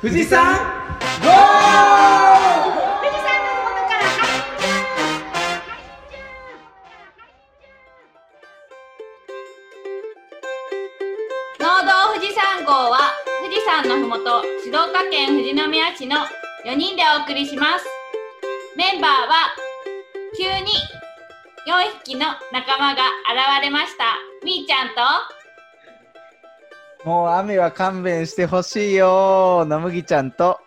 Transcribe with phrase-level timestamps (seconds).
[0.00, 0.56] 富士山
[1.20, 1.30] ゴー！
[3.02, 4.32] 富士山の麓から発
[11.60, 16.16] 農道富士山号は富士山のふもと静岡県富士宮市の
[16.64, 17.84] 4人でお送りします。
[18.78, 19.54] メンバーは
[20.34, 20.72] 急に
[21.68, 24.16] 4匹の仲間が現れました。
[24.42, 25.39] みーちゃんと
[27.04, 30.58] もう雨は勘弁してほしいよなむぎちゃんと。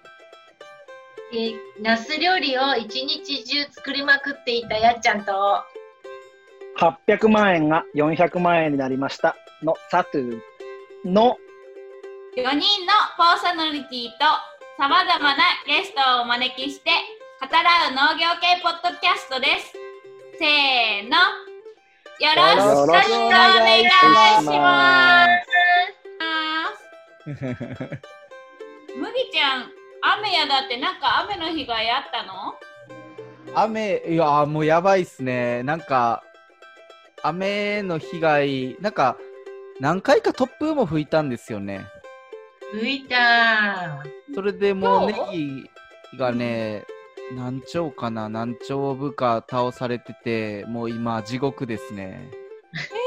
[1.32, 5.32] えー、ナス料理を一日中作りまくっていたやっちゃんと、
[6.78, 9.36] 800万円が400万円になりました。
[9.62, 10.40] のサトゥ。
[11.06, 11.38] の。
[12.36, 12.60] 4人の
[13.18, 14.26] パーソナリティと
[14.78, 16.90] さまざまなゲストをお招きして
[17.40, 19.74] 語らう農業系ポッドキャストです。
[20.40, 21.18] せーの。
[22.20, 23.02] よろしくお願
[23.82, 26.03] いします。
[27.26, 27.40] むぎ
[29.32, 32.56] ちゃん、雨やだってなんか雨の日がやったの？
[33.56, 35.64] 雨いやもうやばいっすね。
[35.64, 36.24] なんか
[37.22, 39.18] 雨の被害なんか
[39.80, 41.86] 何回か突風も吹いたんですよね。
[42.72, 44.04] 吹いた。
[44.34, 45.70] それでもうネギ
[46.18, 46.84] がね
[47.36, 52.30] 何丁かな何丁部か倒されててもう今地獄ですね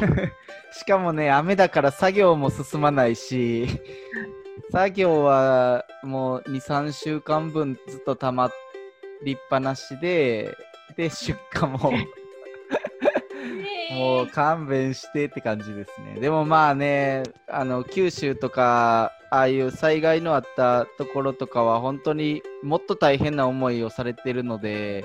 [0.72, 3.66] しかもね雨だから作業も進まないし
[4.70, 8.52] 作業はもう23週間分ずっと溜ま
[9.22, 10.56] りっぱなしで
[10.96, 11.92] で出荷も
[13.94, 16.20] もう勘弁してって感じですね。
[16.20, 25.04] でもまあね、あの九州とか、ああいう災害のあったところとかは、本当にもっと大変な思いをされてるので、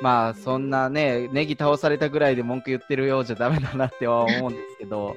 [0.00, 5.16] まあそんなね、ネギ倒されたぐらいで文句言ってるようじゃダメだなっては思うんですけど、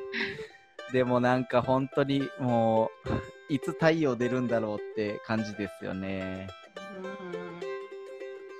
[0.92, 2.90] でもなんか本当にも
[3.48, 6.48] う、いつ太陽出るんだろうって感じですよね。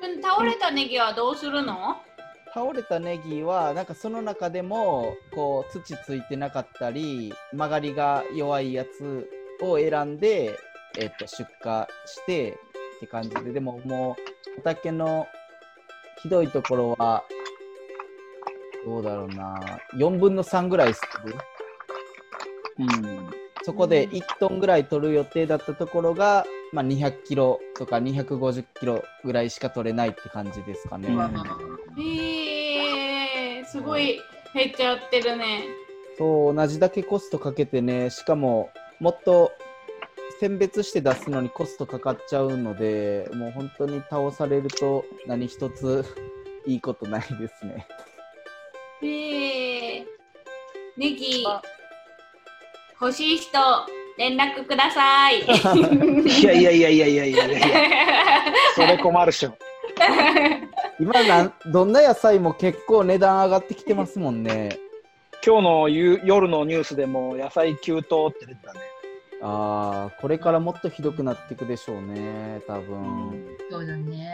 [0.01, 1.97] その倒れたネギはどうするの？
[2.55, 9.29] 倒れたネギはなんかその中でもこう土ついてなかったり曲がりが弱いやつ
[9.61, 10.59] を選んで、
[10.99, 12.53] えっと出荷して
[12.97, 13.53] って感じで。
[13.53, 15.27] でももう畑の
[16.23, 17.25] ひどいところは
[18.87, 19.61] どうだろうな。
[19.95, 21.34] 4分の3ぐらいする
[22.79, 23.31] うん。
[23.65, 31.09] そこで1トンぐらい取る予定だったところが、まあ、200キロとか250キロぐらいしか取れないって感じですかね。
[31.09, 31.21] うん。
[32.01, 34.21] えー、すごい
[34.55, 35.65] 減っちゃってるね。
[36.17, 38.71] そう、同じだけコストかけてね、しかも、
[39.01, 39.51] もっと
[40.41, 46.05] 選別して出すのにコストかかっちゃうので、もう本当に倒されると何一つ
[46.67, 47.87] いいことないですね。
[49.03, 50.05] えー、
[50.97, 51.45] ネギ、
[53.01, 53.59] 欲しい人、
[54.19, 55.41] 連絡ください。
[55.45, 57.59] いやいやいやいやいやいやいや
[58.75, 59.57] それ困るっしょ。
[61.01, 64.79] 今なんどんな野菜も結構値段上がってきてますもんね。
[65.45, 68.81] 今日のゆ夜のニュースでも野菜急騰って出てたね。
[69.43, 73.57] ああ、これからもっとひどくなっていくでしょうね、多分。
[73.71, 74.29] そうだね。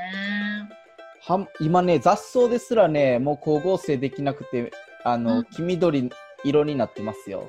[1.25, 4.73] は今ね、雑草ですらね、もう光合成できなくて、
[5.05, 6.11] あの、うん黄緑
[6.45, 7.49] 色になってますよ。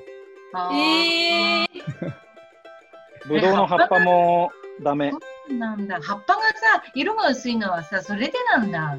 [0.52, 5.12] あーえー、ぶどうの葉っぱもダメ
[5.58, 6.00] なんだ。
[6.00, 8.96] 葉っぱがさ、色が薄いのはさ、それでなんだ。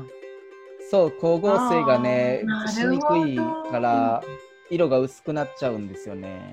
[0.92, 3.38] そう、光合成がねしにくい
[3.72, 4.22] から、
[4.70, 6.52] 色が薄くなっちゃうんですよね。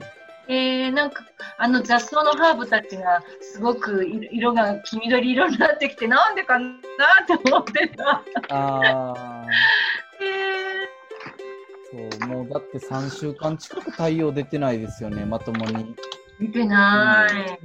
[0.49, 1.25] えー、なんか
[1.59, 8.23] あの雑草のハーブたちがすごく色色が黄緑色になってきてなんでかなって思ってた。
[8.51, 9.47] あ
[10.21, 15.73] えー、そう、もうだって3週間近く太陽出てないですよね、まともに。
[15.75, 15.95] ー、
[16.39, 17.59] 見てない。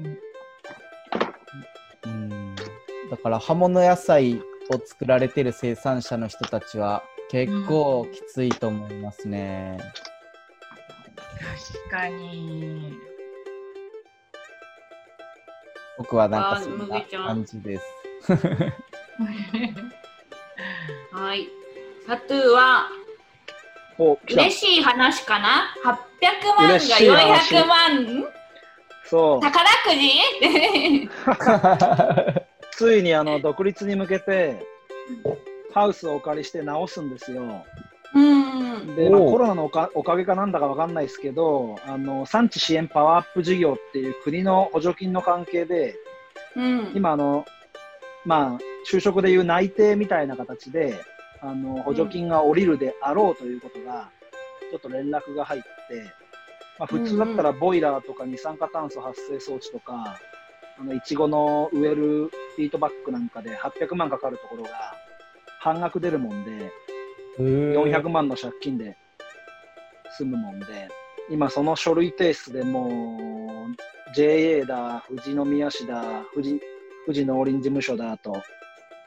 [2.06, 2.56] うん。
[2.56, 4.42] だから、葉物野菜を
[4.84, 9.78] 作られてる生産者の人たちは、結構きついと思いますね。
[11.58, 12.94] 確かに。
[15.98, 17.84] 僕はなんかそんな感じです。
[21.12, 21.50] はい。
[22.06, 22.88] サトゥーは
[24.30, 28.28] 嬉しい話かな ?800 万が嬉しい話400万
[29.06, 31.10] そう宝くじ？
[32.72, 34.68] ついにあの独立に向けて
[35.74, 37.66] ハウスをお借りして直すんですよ。
[38.18, 38.96] うん。
[38.96, 45.96] で、まあ、コロナのおかおかげかなんだかわかんないですけどあの産地支援パワーアップ事業っていう国の補助金の関係で
[46.56, 46.92] うん。
[46.96, 47.46] 今あの、
[48.26, 48.60] まあ、
[48.92, 51.00] 就職でいう内定みたいな形で
[51.42, 54.10] あの補助金が下りるであろうということが、
[54.72, 55.68] ちょっと連絡が入って、
[56.80, 60.18] まあ、普通だったらボイラーとか二酸化炭素発生装置とか、
[60.80, 64.70] あのいちごの植えるフィートバックなんかで800万かかるところが
[65.60, 66.72] 半額出るもんで、
[67.40, 68.98] 400万の借金で
[70.18, 70.66] 済むもんで、
[71.30, 76.60] 今その書類提出でもう JA だ、富士宮市だ、富士
[77.06, 78.42] 富士農林事務所だと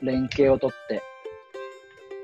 [0.01, 1.03] 連携を取って、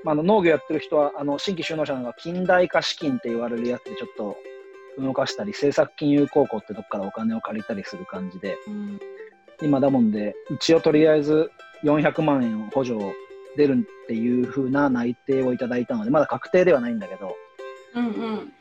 [0.05, 4.37] まあ、あの農業やってる人はあの新規就農者なんか近代化資金って言われるやつでちょっと
[4.99, 9.01] 動かしたり、政策金融公庫ってとこからお金を借りたりする感じで、うん。
[9.63, 11.51] 今だもんで、うちをとりあえず
[11.85, 12.99] 400万円補助
[13.57, 17.37] 出るっていう風な内定をいただいたので、まだ確定ではないんだけど、
[17.95, 18.53] うんうん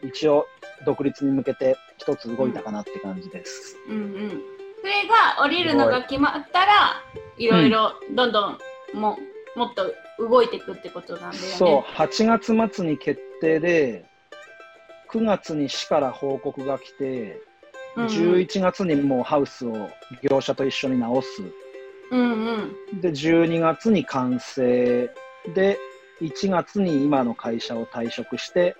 [0.00, 0.46] 一応
[0.86, 3.76] 独立に向けて一つ動いたかなって感じです。
[3.88, 4.42] うんうん
[4.80, 7.02] それが降りるのが決まったら
[7.36, 8.58] いろいろどんどん
[8.94, 9.18] も
[9.56, 11.48] もっと動いていくってことなんだよね。
[11.48, 14.04] そう、8月末に決定で、
[15.10, 17.40] 9月に市から報告が来て、
[17.96, 19.90] うんうん11月にもうハウスを
[20.22, 21.42] 業者と一緒に直す。
[22.10, 22.20] うん
[22.92, 25.10] うんで、12月に完成。
[25.54, 25.78] で、
[26.20, 28.76] 1月に今の会社を退職して、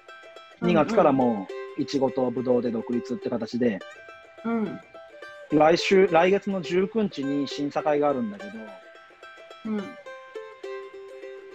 [0.63, 1.47] 2月からも
[1.79, 3.79] う、いちごとぶどうで独立って形で、
[4.45, 4.81] うん
[5.51, 8.51] 来週、来月の19日に審査会があるんだけど、
[9.67, 9.83] うん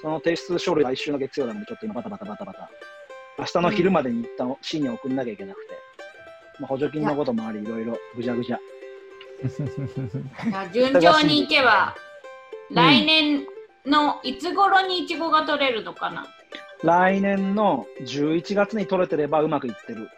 [0.02, 2.70] その提出書類来週の月曜なので、ちょっと今バタバタバタバタ。
[3.40, 5.74] 明日の昼までに一旦市に送んなきゃいけなくて、
[6.60, 8.44] まあ、補助金のこともあり、いろいろぐちゃぐ。
[8.44, 8.60] じゃあ
[10.74, 11.96] 順調にいけば
[12.72, 13.46] 来年
[13.86, 16.26] のいつ頃にいちごが取れるのかな？
[16.84, 20.10] 来年の11月に取れてればうまくいってる。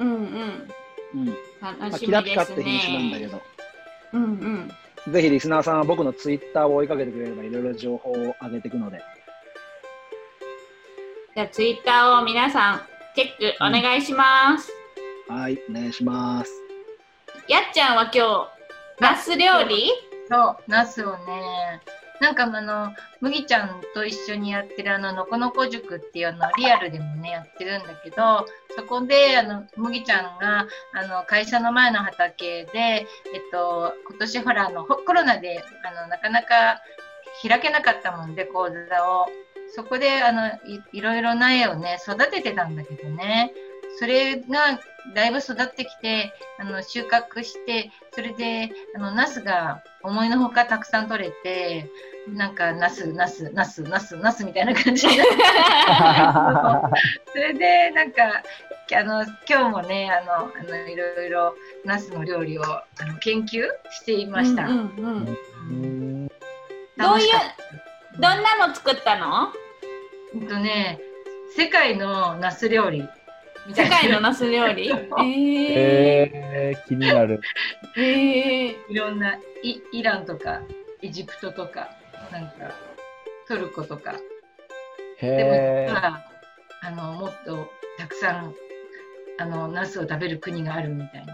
[0.00, 0.68] うんうん
[1.14, 1.26] うん。
[1.60, 3.32] まあ、楽しキラピみですカって品種なんだけね。
[3.32, 3.42] ど、
[4.12, 4.70] うんうん
[5.12, 9.02] ぜひリスナーさんは僕のツイッターを追いかけてくれればいろいろ情報を上げていくので、
[11.34, 12.80] じゃあツイッターを皆さん
[13.14, 14.72] チェックお願いします。
[15.28, 16.50] はい、お願いします。
[17.48, 18.53] やっちゃんは今日
[19.00, 19.90] ナス料理？
[20.30, 21.80] そう、ナスをね、
[22.20, 28.46] なんかあの、麦ちゃんと一緒にやってるあの、のこのこ塾っていうのリアルでもね、やってるんだけど、
[28.76, 33.06] そこで、あの、麦ちゃんが、あの、会社の前の畑で、えっ
[33.50, 36.80] と、今年ほら、あの、コロナで、あの、なかなか
[37.46, 39.26] 開けなかったもんで、講座を。
[39.74, 43.52] そこで、あの、いいろいろな絵をね、育ててたんだけどね。
[43.98, 44.78] それが
[45.14, 51.90] だいぶ育ってきて、あの収穫して、それであのナスが思いのほかたくさん取れて、
[52.28, 55.32] なんかナス、ナス、ナス、ナス、ナスみたいな感じになって、
[57.32, 58.42] それでなんか
[58.96, 61.54] あの今日もねあのあのいろいろ
[61.84, 64.64] ナスの料理をあの研究していました。
[64.64, 66.28] うんうん
[66.96, 67.28] どういう
[68.20, 69.52] どんなの作ったの？
[70.34, 71.00] うんとね、
[71.56, 73.08] 世界のナス料理
[73.72, 74.90] 世界のナス料理？
[74.90, 77.40] えー、えー、気になる。
[77.96, 80.60] えー、いろんなイイランとか
[81.00, 81.90] エジプトとか
[82.30, 82.74] なんか
[83.48, 84.12] トルコとか。
[85.20, 86.24] でもへ実は
[86.82, 88.54] あのもっとたくさん
[89.38, 91.32] あのナスを食べる国があるみたいな。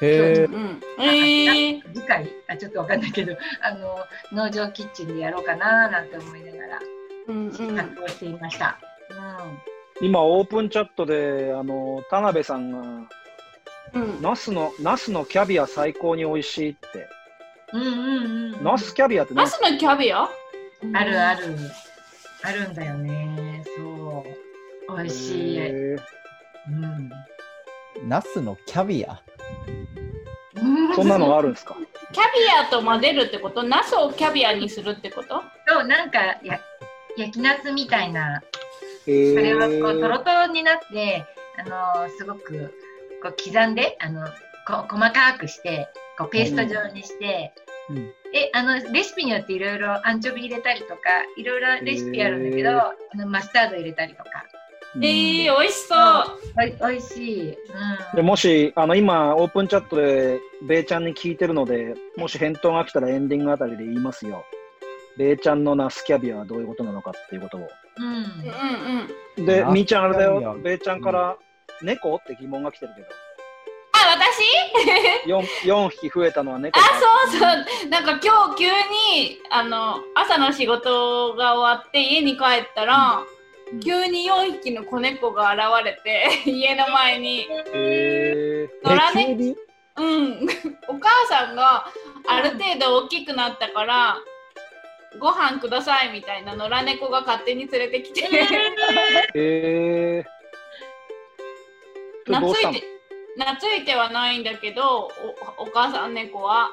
[0.00, 0.52] ーへー。
[0.52, 3.98] うん、えー、次回あちょっとわかんないけどあの
[4.32, 6.80] 農場キッチンでやろうかななんて思いながら
[7.28, 8.78] うん試作をしていました。
[10.02, 12.78] 今、オープンチャットで、あの、田辺さんが、
[13.94, 17.08] うん、うん、ナスの、ナスのキャビア最高に美味しいって。
[17.72, 18.64] うん、うんうんうん。
[18.64, 20.22] ナスキャビアって何ナスのキャビア？
[20.22, 21.56] あるある。
[22.42, 23.64] あるんだよね。
[23.76, 24.24] そ
[24.88, 24.96] う。
[24.96, 25.98] 美味しい、う
[26.68, 27.10] ん。
[28.04, 29.20] ナスのキャビア？
[30.94, 31.76] そんなのがあるんですか？
[32.12, 32.28] キャビ
[32.68, 33.62] アと混ぜるってこと？
[33.64, 35.42] ナスをキャビアにするってこと？
[35.66, 36.60] そうなんかや
[37.16, 38.36] 焼きナスみたいな。
[38.36, 38.40] へ
[39.06, 41.24] それはこうートロトロになって、
[41.58, 42.74] あのーすごく
[43.22, 44.26] こう刻んであの
[44.66, 47.54] こ細かくしてこうペースト状にして、
[47.88, 47.96] うん。
[47.98, 50.94] うんえあのレシピによっていろいろアンチョビ入れたりとか
[51.38, 54.44] いろいろレシピあるんだけど、あのマスタード入れたりとか。
[54.96, 55.98] えー、美味しそう。
[56.58, 57.58] おいおいしい、で
[58.16, 64.44] うん、もし、あの、今、オープンチャットで、ベイちゃんに聞いてるので、もし返答が来たらエンディングあたりで言いますよ。
[65.18, 67.68] ベイちゃんのナスキャビアはどういうことなのかっていうことを。
[67.98, 68.24] うんうん
[69.38, 69.46] うん。
[69.46, 70.56] で、みーちゃんあれだよ。
[70.62, 71.36] ベイちゃんから、
[71.82, 72.16] 猫？
[72.16, 73.08] って疑問が来てるけど。
[73.92, 74.42] あ、私？
[75.28, 76.88] 4, 4匹増えたのは猫あか、
[77.30, 77.88] そうそう。
[77.88, 83.36] なんか今日急にあの朝の仕事が終わって家に帰ったら、うん
[83.84, 87.48] 急に4匹の子猫が現れて 家の前に。
[87.74, 89.56] へ野良猫え急に？
[89.96, 90.48] うん。
[90.86, 91.84] お母さんが
[92.28, 94.18] ある程度大きくなったから。
[95.18, 100.24] ご飯くださいみたいな野良猫が勝手に連れてきて、ーへー。
[102.26, 102.82] 懐いて
[103.38, 105.10] 懐いてはないんだけど
[105.58, 106.70] おお母さん猫は。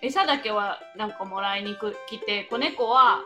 [0.00, 3.20] 餌だけはなんかもらいにく来て子猫は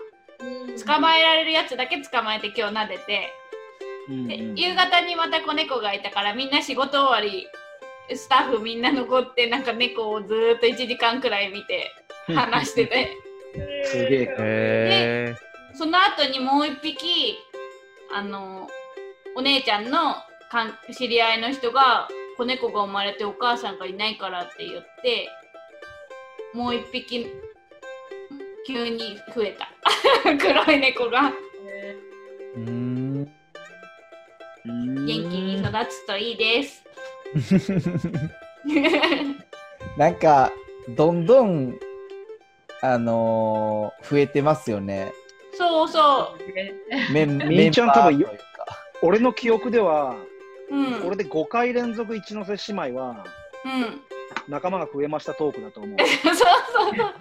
[0.84, 3.32] 捕まえられるやつだけ捕まえて今日撫でて、
[4.08, 7.46] で夕方にまた子猫がいたからみんな仕事終わり
[8.14, 11.90] スタッフみんな残ってなんか猫をずーっと1時間くらい見て
[12.32, 13.16] 話してて
[13.84, 14.34] すげえ。
[14.38, 15.36] へ
[15.74, 17.36] その後にもう一匹
[18.12, 18.68] あの
[19.36, 20.16] お姉ちゃんの
[20.50, 25.28] かん知り合いの人が子猫が生まれてお母さんがいないからって言って
[26.54, 27.26] もう一匹
[28.66, 29.68] 急に増えた
[30.38, 31.32] 黒い猫が
[32.56, 33.30] うーん。
[34.64, 36.84] 元気に育つといいです。
[39.96, 40.50] なんか、
[40.96, 41.78] どんどん、
[42.82, 45.12] あのー増えてますよね。
[45.54, 47.12] そうそう。
[47.12, 48.26] メン みーちゃん多分
[49.02, 50.14] 俺の記憶では、
[50.70, 51.00] うん。
[51.02, 53.24] これで5回連続一ノ瀬姉妹は
[53.64, 54.00] うん。
[54.48, 55.98] 仲間が増えましたトークだと思う。
[56.24, 57.14] そうそうそう。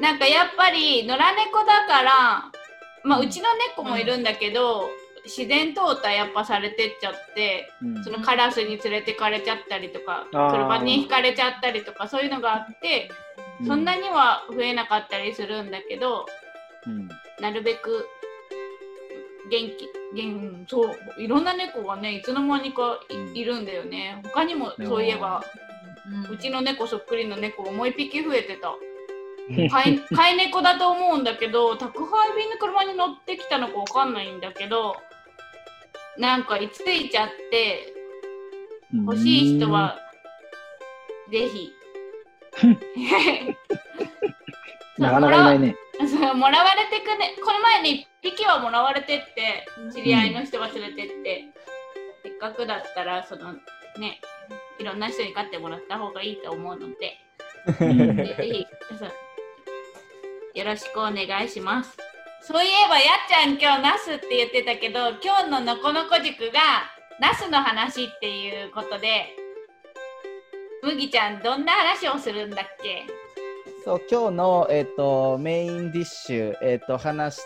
[0.00, 2.12] なんかやっぱり野良猫だから、
[3.04, 4.88] まあうちの猫もいるんだけど、
[5.24, 13.10] 自然淘汰やっぱされてっちゃって、うんそのカラスに連れてかれちゃったりとか、車にひかれちゃったりとかそういうのがあって、
[13.66, 16.26] そんなには増えなかったりするんだけど、
[16.86, 17.08] うん。
[17.40, 18.06] なるべく
[19.50, 23.34] 元気元そういろんな猫がねいつの間にかい,、うん。
[23.34, 24.20] るんだよね。
[24.24, 25.42] 他にもそういえば
[26.30, 28.74] うちの猫そっくりの猫がもう一匹増えてた。
[29.70, 34.96] 飼い飼い猫だと思うんだけど宅配便の車に乗ってきたのかわかんないんだけど
[36.16, 37.92] なんかいついちゃって
[38.94, 39.98] 欲しい人は
[41.30, 41.70] ぜひ
[44.98, 45.76] なかなかいないね。
[46.08, 51.44] そう もらわれてくねこの前に1匹はもらわれてって知り合いの人が連れてって、
[52.22, 53.54] せっかくだったらその
[53.98, 54.20] ね
[54.78, 57.18] いろんな人に飼ってもらった方がいいと思うので
[58.36, 58.66] ぜ
[60.52, 61.96] ひよろしくお願いします
[62.42, 66.60] そういえばやっちゃん今日ナスって言ってたけど今日ののこのこ塾が
[67.20, 69.34] ナスの話っていうことで
[70.84, 73.06] 麦ちゃんどんな話をするんだっけ？
[73.84, 77.42] そう、今日の、えっとメインディッシュ、えっと話し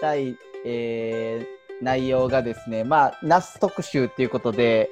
[0.00, 4.88] たい、えー内容がですね、まあ、ナス特集っていうことで、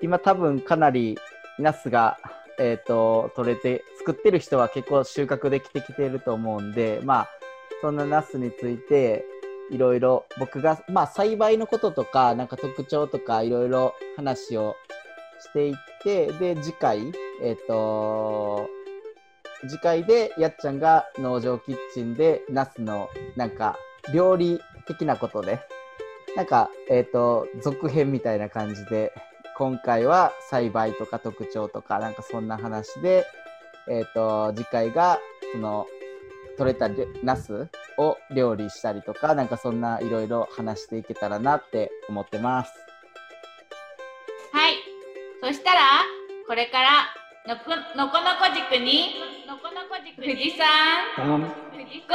[0.00, 1.18] 今多分かなり
[1.58, 2.16] ナスが、
[2.58, 7.28] えっと取れて、作ってる人は結構収穫できてきてると思うんで、まあ、
[7.82, 9.22] そんなナスについて、
[9.70, 14.76] いろいろ僕が、まあ、栽培のこととか、なんか特徴とか、いろいろ話を
[15.40, 18.68] していって、で、次回、えっ、と
[19.66, 23.76] 次回でやっちゃんが農場キッチンでナスのなんか
[24.14, 25.60] 料理的なことで
[26.36, 29.12] なんかえっ、と続編みたいな感じで
[29.56, 33.26] 今回は栽培とか特徴とかなんかそんな話で
[33.88, 35.18] えっ、と次回が
[35.52, 35.86] その
[36.56, 36.88] 取れた
[37.22, 37.68] ナス
[37.98, 42.87] を料理したりとかなんかそんないろいろ話していけたらなって思ってます。
[45.48, 45.54] はい。
[45.54, 45.80] そしたら、
[46.46, 47.06] これから
[47.46, 49.14] のこのこのこ塾に、
[49.46, 50.66] のこのこ塾富士山、
[51.72, 52.14] 富士ゴ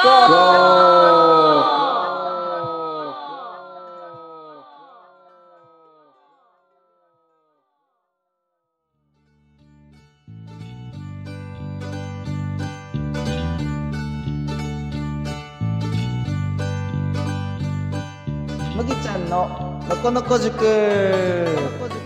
[18.84, 22.03] 麦ちゃんののこのこ塾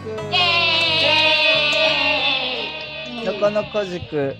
[3.37, 4.35] ーイのこのこ塾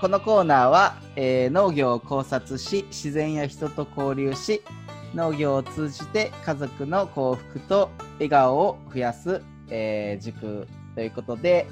[0.00, 4.62] このコーナーは、えー農業を考察し自然や人と交流し
[5.14, 11.66] 農業を通じて家族の幸福と笑顔を増やす、えー塾ということで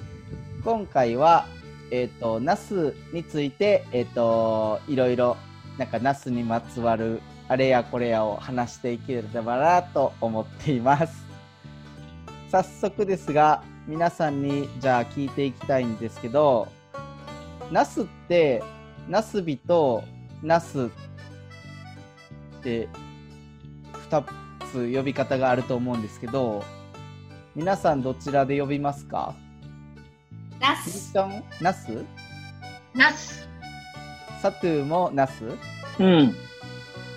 [0.64, 1.46] 今回は
[1.90, 5.36] えっ、とナスについてえっ、といろいろ
[5.76, 11.29] なんかナスにまつわるあれやこれやを話していければなと思っています。
[12.50, 16.66] 早速ですが皆さんにじゃあ聞いていきたいんですけど
[17.70, 18.64] ナスって
[19.08, 20.02] ナスビと
[20.42, 20.88] ナスっ
[22.62, 22.88] て
[24.10, 24.24] 2
[24.72, 26.64] つ呼び方があると思うんですけど
[27.54, 29.34] 皆さんどちらで呼びますか？
[30.60, 31.14] ナス。
[31.60, 32.04] ナス？
[32.94, 33.48] ナス。
[34.42, 35.44] サトゥーもナス？
[35.98, 36.34] うん。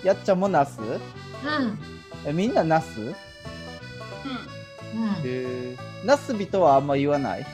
[0.04, 0.80] やっちゃんもナス？
[0.80, 0.98] うん。
[2.26, 3.00] えみんなナス？
[3.00, 3.14] うん
[4.94, 5.08] うん。
[5.24, 7.46] へーナスビとはあんま言わない？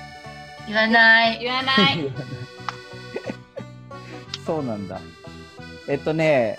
[0.66, 1.38] 言わない。
[1.40, 1.76] 言わない
[4.46, 5.00] そうなんだ。
[5.88, 6.56] えっとね、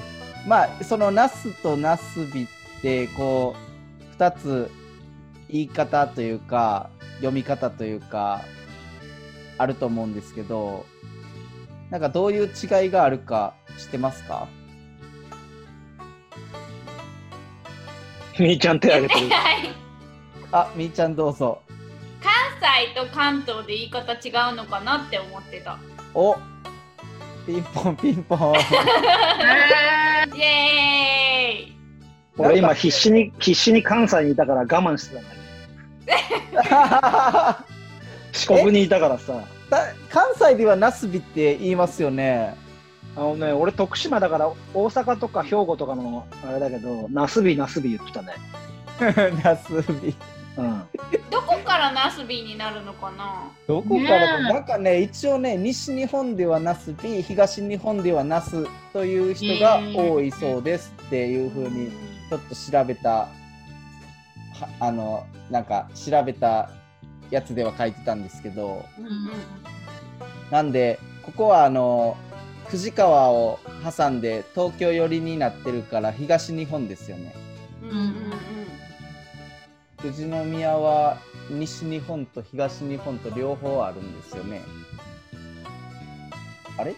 [0.47, 2.47] まあ、そのナスとナスビっ
[2.81, 4.69] て、こう、二つ
[5.49, 8.41] 言い方というか、読み方というか、
[9.57, 10.85] あると思うんですけど、
[11.89, 14.47] なんかどういう違いがあるか知ってますか？
[18.39, 19.27] みーちゃん手挙げてる。
[20.51, 21.61] はいあ、みーちゃんどうぞ。
[22.21, 22.31] 関
[22.85, 25.79] 西と関東で言い方違うのかなって思ってた。
[26.13, 26.35] お
[27.45, 28.53] ピンポンピンポン。
[28.55, 28.59] え
[30.37, 31.75] イエーイ
[32.37, 35.29] 俺今必死に、必死に関西にいたから我慢してたんだ
[37.55, 37.71] けど。
[38.33, 39.33] 四国にいたからさ。
[39.69, 42.55] だ関西ではナスビって言いますよね。
[43.15, 48.33] あのね、俺徳島だから大阪とか兵庫とかのあれだけど、ナスビナスビ言ってたね。
[49.43, 50.15] ナスビ。
[50.57, 50.83] うん。
[51.29, 53.49] どこからナスビになるのかな？
[53.67, 54.39] どこから？
[54.39, 54.53] ねえ。
[54.53, 61.91] なんかね、一応ね、西日本ではナスビ、東日本ではナスという人が多いそうですっていうふうに、
[62.29, 63.29] ちょっと調べた、は
[64.79, 66.69] あの、なんか調べた
[67.29, 69.11] やつでは書いてたんですけど、うんうん。
[70.51, 72.17] なんで、ここはあの、
[72.67, 73.59] 富士川を
[73.97, 77.33] 挟んで東京寄りになってるから東日本ですよね。
[77.83, 78.11] うんうんうん
[80.01, 81.17] 富士宮は
[81.49, 84.61] 西日本と東日本と両方あるんですよね。
[86.77, 86.91] あれ？
[86.91, 86.97] 違う？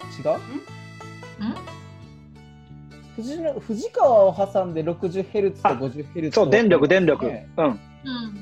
[3.16, 7.26] 富士の富士川を挟んで 60Hz と 50Hz そう、電力、電力。
[7.28, 7.48] ね。
[7.58, 7.66] うん。
[7.66, 7.80] うん。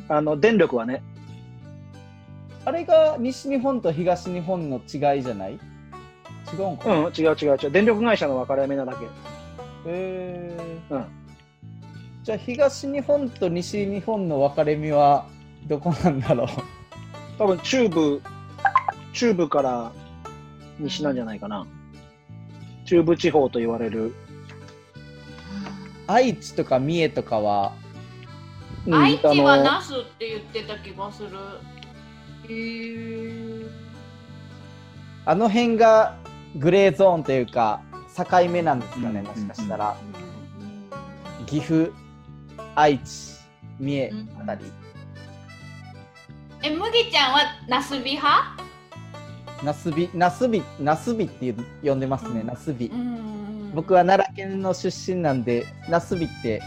[0.08, 1.04] あの、電力はね、
[2.64, 5.54] あれが西日本と東日本の違いじゃない？
[6.54, 7.72] 違うんかな、うん、違う違う違う。
[7.72, 9.06] 電力会社の分かれ目なだけ。
[9.88, 10.96] へー。
[10.96, 11.06] うん
[12.24, 15.26] じゃあ東日本と西日本の分かれ目は
[15.68, 16.48] どこなんだろう？
[17.40, 18.22] 多分中部、
[19.12, 19.92] 中部から
[20.78, 21.66] 西なんじゃないかな。
[22.86, 24.14] 中部地方と言われる。
[26.06, 27.74] 愛知とか三重とかは？
[28.86, 31.30] うん愛知はあのナスって言ってた気がする。
[32.50, 33.68] へー
[35.26, 36.18] あの辺が
[36.56, 37.82] グレーゾーンというか
[38.16, 39.98] 境目なんですかね、うんもしかしたら、
[41.40, 41.92] うん岐阜
[42.82, 43.38] 愛知
[43.80, 44.66] 三重あたり、
[46.64, 48.64] え、麦ちゃんはナスビ派？
[49.64, 52.48] ナスビナスビナスビって呼んでますね、うん。
[52.48, 56.64] ナスビ、ん僕は奈良県の出身なんでナスビって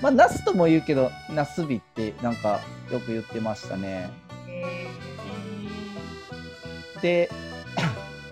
[0.00, 2.60] まあナスとも言うけどナスビってなんか
[2.90, 4.08] よく言ってましたね。
[4.48, 4.86] え
[7.02, 7.30] で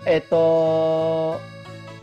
[0.07, 1.39] えっ、と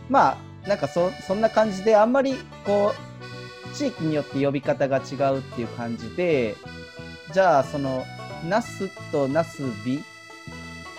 [0.09, 3.08] まあなんかそそんな感じであんまりこう
[3.73, 6.55] 地域によって呼び方が違うっていう感じで
[7.33, 8.05] じゃあその
[8.47, 10.03] ナスとナスビ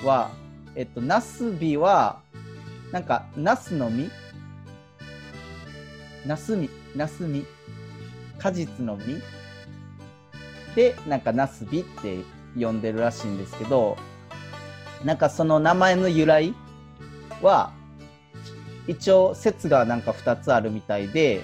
[0.04, 0.30] は
[0.74, 2.20] えっとナスビは
[2.92, 4.10] なんかナスの実？
[6.26, 7.46] ナスミナスミ
[8.38, 9.22] 果実の実？
[10.74, 12.18] でなんかナスビって
[12.58, 13.96] 呼んでるらしいんですけど
[15.04, 16.54] なんかその名前の由来
[17.42, 17.72] は
[18.86, 21.42] 一応説がなんか2つあるみたいで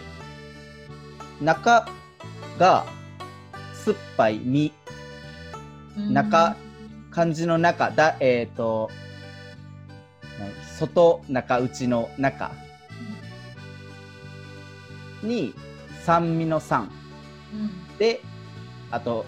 [1.41, 1.89] 中
[2.59, 2.87] が
[3.75, 6.57] 酸っぱい実ー中
[7.11, 8.91] 漢字の中だえっ、と
[10.39, 12.53] 何外中内の中。
[15.23, 15.55] に
[16.05, 16.91] 酸味の酸。
[17.53, 17.99] うん。
[17.99, 18.21] で
[18.91, 19.25] あと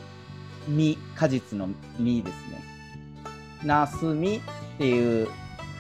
[0.69, 1.69] 実果実の
[1.99, 2.63] 実ですね。
[3.65, 5.29] ナスミっていう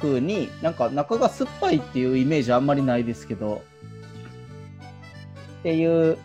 [0.00, 3.62] 風になんか中が酸っぱいっていうイメージあんまりないですけど
[5.68, 6.16] っていう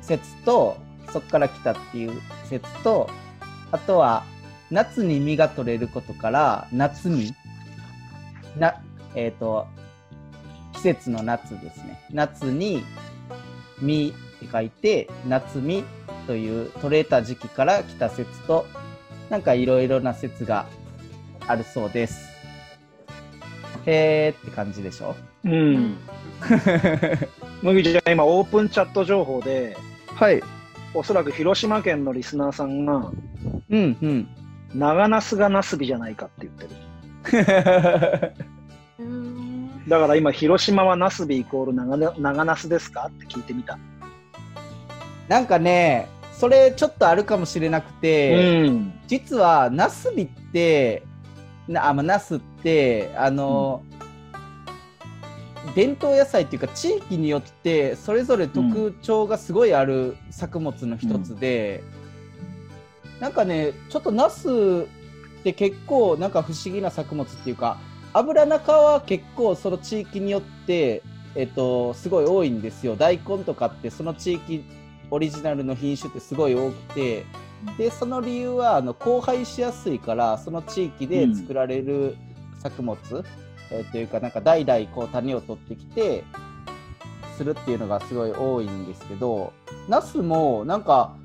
[0.00, 0.78] 説と
[1.12, 3.10] そっから来たっていう説と
[3.70, 4.24] あとは
[4.70, 7.34] 夏に実が取れることから夏実
[8.58, 8.82] な
[9.14, 9.66] えっ、と
[10.72, 12.82] 季節の夏ですね夏に
[13.82, 15.84] 実って書いて夏実
[16.26, 18.64] という取れた時期から来た説と
[19.28, 20.64] なんかいろいろな説が
[21.46, 22.30] あるそうです。
[23.84, 25.14] へーって感じでしょ？
[25.44, 25.48] う。
[25.50, 25.98] ん
[27.62, 29.76] 麦ちゃん、今、オープンチャット情報で、
[30.14, 30.42] はい。
[30.92, 33.10] おそらく広島県のリスナーさんが、
[33.70, 34.28] うんうん。
[34.74, 38.32] 長ナスがナスビじゃないかって言ってる。
[39.00, 43.78] う んだから今、広島はナスビイコール長な長ナスですかって聞いてみた。
[45.28, 48.92] なんかね、それちょっとあるかもしれなくて、うん。
[49.06, 51.02] 実はナスビって、
[51.68, 53.82] なあまあ、ナスって、あの、
[55.74, 61.82] 伝統野菜っていうか地域によってそれぞれ特徴がすごいある作物の一つで、
[63.20, 67.78] なんかねちょっとナスって結構なんか不思議な作物っていうか
[68.12, 71.02] 油中は結構その地域によって、
[71.34, 72.94] えっと、すごい多いんですよ。
[72.94, 74.64] 大根とかってその地域
[75.10, 77.24] オリジナルの品種ってすごい多くて
[77.78, 82.16] でその理由はあの交配しやすいからその地域で作られる
[82.60, 83.24] 作物。
[83.70, 86.24] えーというかなんか代々こう種を取ってきて
[87.36, 89.52] するっていうのがすごい多いんですけど
[89.88, 91.16] ナスもなんか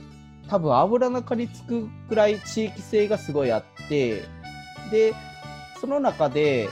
[0.48, 4.24] 多分油中につくくらい地域性がすごいあって
[4.92, 5.14] で
[5.80, 6.68] その中で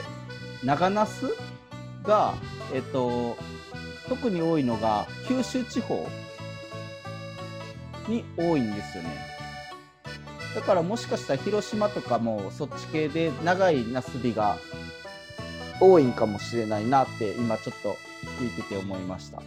[0.64, 1.26] 長ナス
[2.02, 2.34] が、
[2.74, 3.36] えっと、
[4.08, 6.06] 特に多いのが九州地方
[8.08, 9.10] に多いんですよね。
[10.54, 14.58] だからもしかしたら広島とかもそっち系で長いナスビが
[15.80, 17.96] 多いんかもしれないなって今ちょっと
[18.40, 19.42] 聞いてて思いました。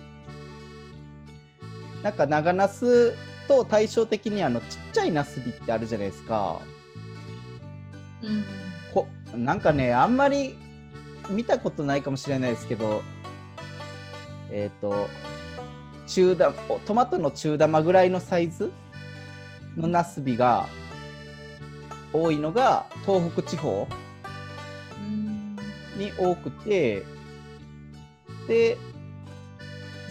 [2.04, 3.14] なんか長ナス
[3.48, 6.60] と対照的にあのちっちゃいナスビってあるじゃないですか。
[8.24, 8.44] うん
[8.94, 10.58] こなんかねあんまり
[11.30, 13.02] 見たことないかもしれないですけど
[14.52, 15.08] えっ、と
[16.08, 16.54] 中玉
[16.86, 18.72] トマトの中玉ぐらいのサイズ
[19.78, 20.68] のナスビが
[22.14, 24.11] 多いのが東北地方うん
[26.02, 27.04] に多くて
[28.48, 28.78] で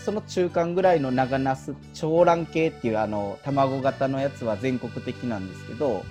[0.05, 6.05] その中間ぐらいの長ナス長卵系っていうあの卵型のやつは全国的なんですけど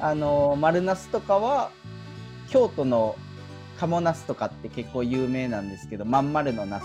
[0.00, 1.70] あの丸ナスとかは
[2.48, 3.16] 京都の
[3.78, 6.84] 鴨ナスとかって結構有名なんですけどまん丸のナス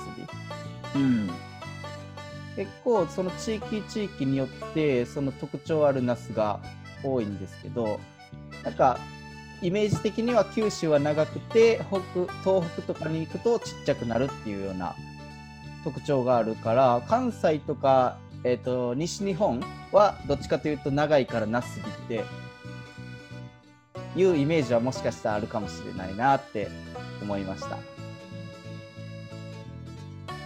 [0.96, 1.30] ビうん。
[2.56, 6.62] 結構その地域地域によってその特徴あるナスが
[7.04, 8.00] 多いんですけど
[8.64, 8.98] なんか
[9.66, 12.00] イメージ的には九州は長くて北
[12.44, 14.96] 東北とかに行くとちっちゃくなるっていうような
[15.84, 22.24] 特徴があるから関西とか、えー、と西日本はどっちかというと長いからナスビって
[24.16, 26.68] いうイメージはもしかしたらあるかもしれないなって
[27.24, 27.80] 思いました。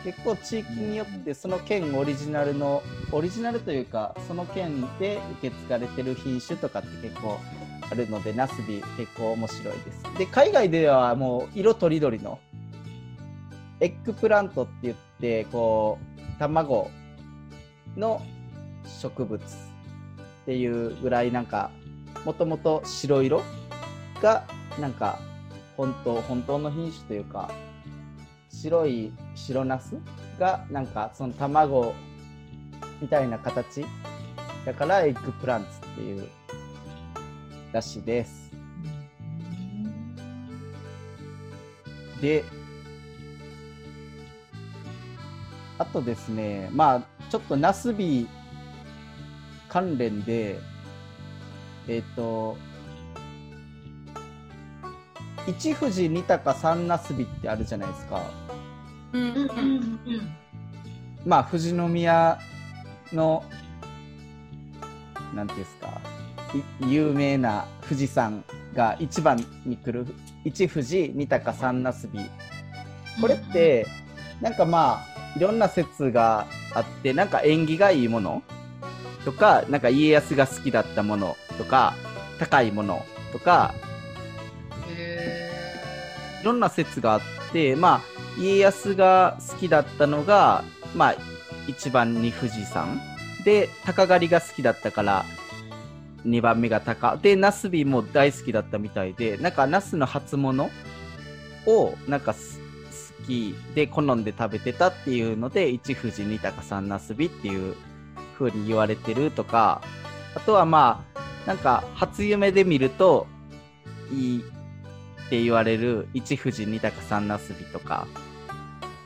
[0.05, 7.37] 結構地域によってその県オリジナルのオリジナルというかその県で受け継がれてる品種とかって結構
[7.91, 10.03] あるのでナスビ結構面白いです。
[10.17, 12.39] で海外ではもう色とりどりの
[13.79, 16.91] eggplant って言ってこう卵
[17.95, 18.21] の
[19.01, 19.45] 植物っ
[20.45, 21.71] ていうぐらいなんか
[22.25, 23.41] もともと白色
[24.21, 24.45] が
[24.79, 25.19] なんか
[25.77, 27.51] 本当本当の品種というか
[28.49, 29.95] 白い白ナス
[30.37, 31.93] がなんかその卵
[33.01, 33.85] みたいな形
[34.65, 36.27] だから eggplants っていう
[37.71, 38.51] らしいです。
[42.21, 42.43] で、
[45.77, 48.27] あとですね、まあちょっとナスビ
[49.69, 50.59] 関連で、
[51.87, 52.57] えっ、と、
[55.47, 58.21] 一富士二鷹三ナスビってあるじゃないですか。
[59.13, 59.21] うん。
[59.21, 59.39] うん。
[59.39, 59.99] うん。
[61.25, 62.37] まあ富士宮
[63.13, 63.43] の
[65.33, 65.87] なんていうんですか。
[65.87, 66.08] い
[66.87, 70.05] 有名な富士山が一番に来る
[70.43, 72.19] 一富士二鷹三なすび
[73.21, 73.85] これって
[74.41, 78.41] なんかまあいろんな説があってなんか縁起がいいもの？
[79.25, 81.35] とかなんか家康が好きだったもの？
[81.57, 81.93] とか
[82.39, 83.05] 高いもの？
[83.31, 83.73] とか
[84.89, 85.49] へ
[86.41, 88.01] いろんな説があって、まあ、
[88.39, 90.63] 家康が好きだったのが、
[90.95, 91.15] まあ、
[91.67, 93.01] 一番に富士山。
[93.43, 95.25] で、鷹狩りが好きだったから、
[96.25, 97.17] 2番目が鷹。
[97.17, 100.69] で、ナスビも大好きだったみたいで、なんか、ナスの初物
[101.65, 102.39] を、なんか、好
[103.25, 107.75] きで好んで食べてたっていうので、一富士、二鷹、三ナスビっていう
[108.37, 109.81] 風に言われてるとか、
[110.35, 113.27] あとはまあ、なんか、初夢で見ると、
[114.11, 114.43] いい
[115.29, 118.07] って言われる一富士二鷹三なすびとか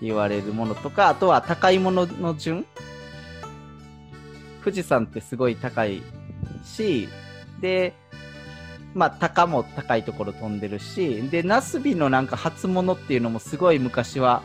[0.01, 2.65] 言われるものとかあとは高いものの順
[4.63, 6.01] 富士山ってすごい高い
[6.63, 7.09] し
[7.61, 7.93] で
[8.93, 14.41] まあ鷹も高いところ飛んでるしでナスビのなんか初物っていうのもすごい昔は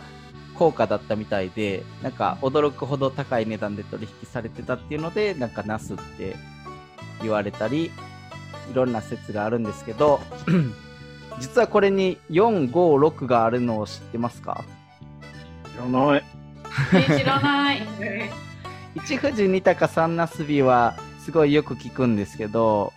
[0.54, 6.36] 高価だったみたいでなんか驚くほど高い値段で取引されてたっていうのでなんかナスって
[7.22, 7.90] 言われたりい
[8.74, 10.20] ろんな説があるんですけど
[11.38, 14.64] 実はこれに456があるのを知ってますか？
[15.76, 16.24] 知らない。
[16.94, 17.82] え知らない。
[18.96, 20.96] 一富士二鷹三なすびは
[21.28, 22.94] すごいよく聞くんですけど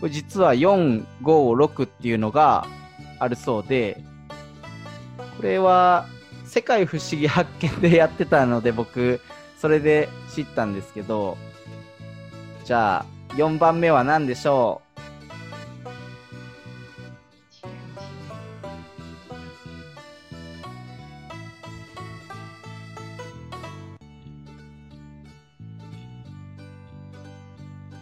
[0.00, 2.66] これ実は456っていうのが
[3.18, 4.02] あるそうで
[5.36, 6.06] これは
[6.46, 9.20] 世界不思議発見でやってたので僕
[9.58, 11.36] それで知ったんですけど
[12.64, 14.89] じゃあ4番目は何でしょう？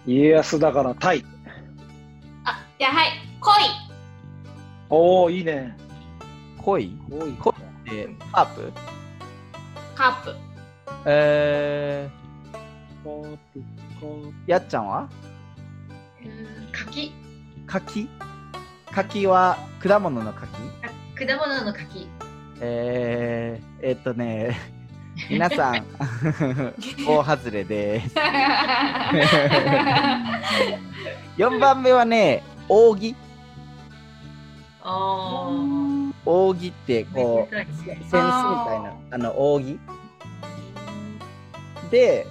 [0.09, 1.23] 家康だからタイ。
[2.44, 3.09] あ、じゃあはい、
[3.40, 3.53] 恋。
[4.88, 5.77] おお、いいね。
[6.57, 6.97] 恋？
[7.11, 8.73] 多いこでハープ
[9.94, 10.35] カップ？
[11.05, 12.09] え
[13.03, 13.62] カープ
[14.01, 15.11] カーー、やっちゃんは？
[16.23, 17.12] うん柿。
[17.66, 18.09] 柿？
[18.90, 20.49] 柿は果物の柿？
[20.85, 22.09] あ果物の柿。
[22.62, 24.57] えー、えーっとね、
[25.28, 25.85] 皆さん、
[27.07, 28.14] 大外れです。
[31.37, 33.16] 4番目はね、扇。
[34.83, 35.50] あ
[36.24, 38.28] 扇ってこう、めでセンスみたいね
[38.66, 39.78] たいな、あの、扇。
[41.90, 42.26] で、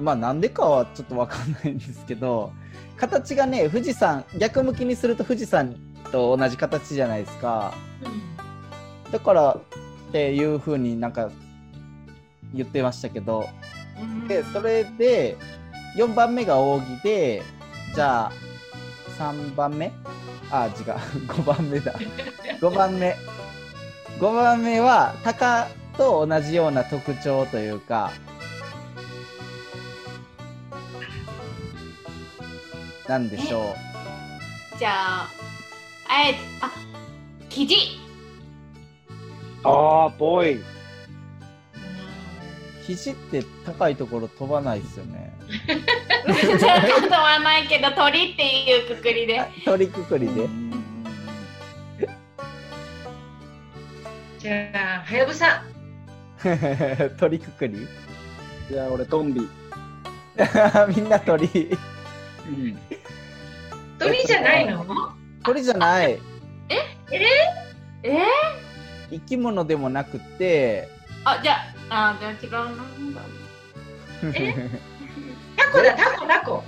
[0.00, 2.52] まあなんでかはちょっとわかんないんですけど、
[2.96, 5.76] 形がね、富士山、逆向きにすると富士山
[6.10, 7.74] と同じ形じゃないですか。
[9.12, 9.60] だから
[10.08, 11.30] っていうふうになんか
[12.54, 13.48] 言ってましたけど、
[14.28, 15.36] でそれで
[15.96, 17.42] 4番目が扇で
[17.94, 18.32] じゃあ
[19.18, 19.92] 3番目？
[20.50, 20.74] あ違う。
[21.26, 21.92] 5番目だ。
[22.60, 23.16] 5番目。
[24.18, 28.10] 5番目は鷹と同じような特徴というか。
[33.08, 33.76] なんでしょ
[34.78, 35.28] じゃあ、
[36.08, 36.72] あえ、あ、
[37.48, 38.05] 生地。
[39.68, 40.54] ああ、ぽい。
[40.60, 40.64] う
[42.86, 45.34] 肘って高いところ飛ばないですよね
[45.66, 49.42] ちょっと飛ばないけど、鳥っていうくくりで。
[49.64, 50.48] 鳥くくりで
[54.38, 55.64] じゃあ、はやぶさ。
[57.18, 57.88] 鳥くくり？
[58.70, 59.48] じゃあ、俺、トンビ。
[60.94, 61.46] みんな鳥
[62.46, 62.78] うん。
[63.98, 64.84] 鳥じゃないの？
[65.42, 66.20] 鳥じゃない
[68.04, 68.22] え？
[69.10, 70.88] 生き物でもなくて
[71.24, 71.54] あ、じゃ
[71.90, 72.82] あ、あ、じゃあ違うな。
[74.34, 74.70] え？
[75.56, 76.64] タコだ、タコ、タコ。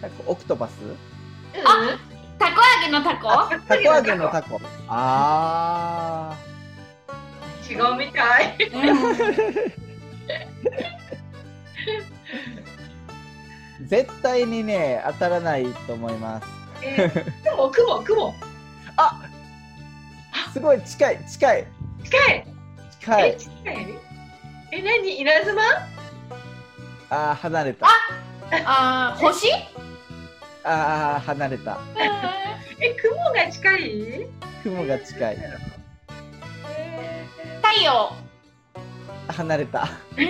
[0.00, 0.72] なんかオクトパス？
[1.64, 1.98] あ
[2.38, 3.28] たこ揚げのタコ？
[3.28, 6.36] たこ揚げのタコあ
[7.68, 8.56] 違うみたい。
[8.58, 9.72] ー
[13.86, 16.46] 絶対にね当たらないと思います
[16.82, 18.34] えー、雲、雲、雲。
[20.56, 21.66] すごい近い近い。
[22.02, 22.46] 近い。
[22.46, 22.46] え、
[22.98, 23.36] 近い。
[23.36, 23.86] 近い？
[24.72, 25.20] え、何？
[25.20, 25.62] 稲妻？
[27.10, 27.86] あー離れた。
[28.64, 29.48] あー、星？
[30.64, 31.78] あー離れた。
[32.80, 34.26] え、雲が近い？
[34.62, 35.36] 雲が近い。
[36.70, 37.26] え
[37.62, 38.14] 太陽。
[39.28, 39.90] 離れた。
[40.16, 40.26] ー、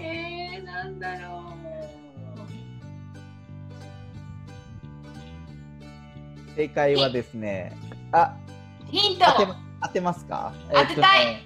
[0.00, 1.49] えー、なんだろ
[6.60, 7.72] 正解はですね
[8.12, 8.36] あ
[8.90, 9.24] ヒント。
[9.36, 10.52] 当て当てますか？
[10.70, 11.42] 当てたい。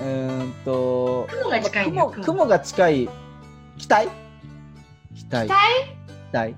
[0.00, 1.36] うーんとう。
[1.38, 2.24] 雲が近いんだよ雲。
[2.24, 3.08] 雲が近い。
[3.78, 4.08] 期待？
[5.14, 5.46] 期待？
[5.46, 5.48] 期待。
[5.48, 6.54] 期待。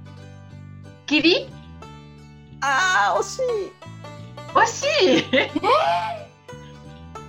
[1.06, 1.48] 霧
[2.62, 3.42] あー惜しい。
[4.54, 4.84] 惜し
[5.20, 5.24] い？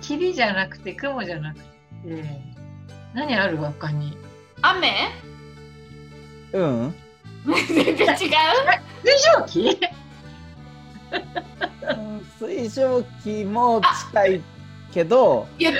[0.00, 1.64] 霧じゃなくて雲じゃなくて。
[3.12, 4.16] 何ある他に。
[4.62, 5.10] 雨？
[6.54, 6.94] うん。
[7.68, 8.32] 全然違う
[9.02, 9.80] 水蒸気？
[12.38, 13.80] 水蒸気も
[14.10, 14.42] 近い
[14.92, 15.78] けど雪？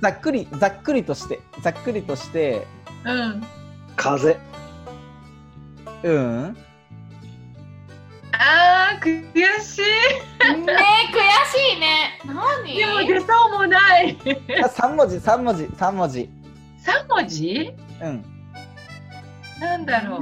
[0.00, 2.66] ざっくりざっくりとしてざっくりとして
[3.04, 3.42] うん。
[3.96, 4.36] 風。
[6.02, 6.56] うん。
[8.32, 9.82] あー悔しい。
[9.82, 10.74] ねえ
[11.12, 11.16] 悔
[11.72, 12.20] しいね。
[12.26, 12.76] 何？
[12.76, 14.18] でも出そうもない。
[14.64, 16.28] あ三文字三文字三文字。
[16.78, 17.74] 三文字？
[18.02, 18.24] うん。
[19.60, 20.20] なんだろう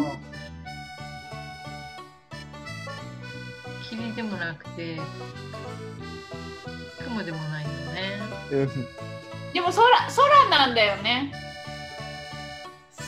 [4.03, 4.99] 霧でもなくて。
[7.05, 8.21] 雲でもないよね。
[8.51, 8.69] うん。
[9.53, 11.33] でも空空なんだよね。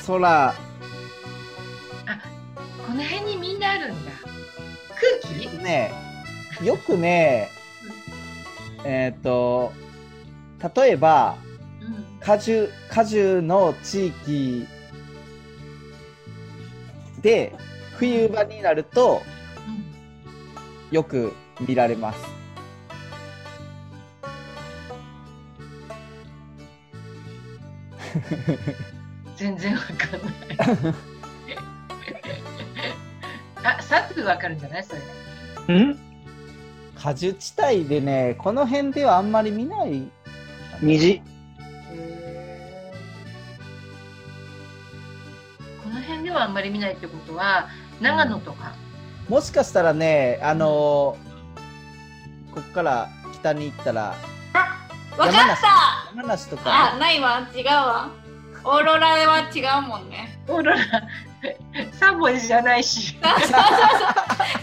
[0.06, 0.54] 空。
[2.86, 4.12] この辺にみんなあるんだ。
[5.22, 5.48] 空気？
[5.58, 5.92] ね
[6.62, 7.50] よくね。
[8.84, 9.72] えっ、と
[10.76, 11.36] 例えば
[11.80, 12.20] うん。
[12.20, 14.66] 果樹果樹の地域
[17.20, 17.52] で
[17.96, 19.22] 冬場になると
[20.94, 22.20] よく見られます。
[29.34, 30.92] 全然わかんない。
[33.76, 34.84] あさっとわかるんじゃない？
[34.84, 34.94] そ
[35.66, 35.74] れ。
[35.80, 35.98] ん？
[36.96, 40.08] 果樹地帯でねこの辺ではあんまり見ない。
[40.80, 41.18] 虹。
[41.18, 41.24] こ
[45.88, 47.68] の辺ではあんまり見ないってことは
[48.00, 48.76] 長野とか、
[49.28, 51.34] もしかしたらねあのー
[52.54, 54.14] こっから北に行ったら
[55.16, 56.10] わかった。
[56.16, 57.48] 山梨とあかないわ。
[57.54, 58.10] 違うわ。
[58.64, 60.38] オーロラは違うもんね。
[60.48, 60.78] オーロラ。
[61.92, 63.16] 三文字じゃないし。
[63.22, 63.58] そうそうそう。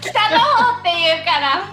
[0.02, 1.64] 北の方って言うから。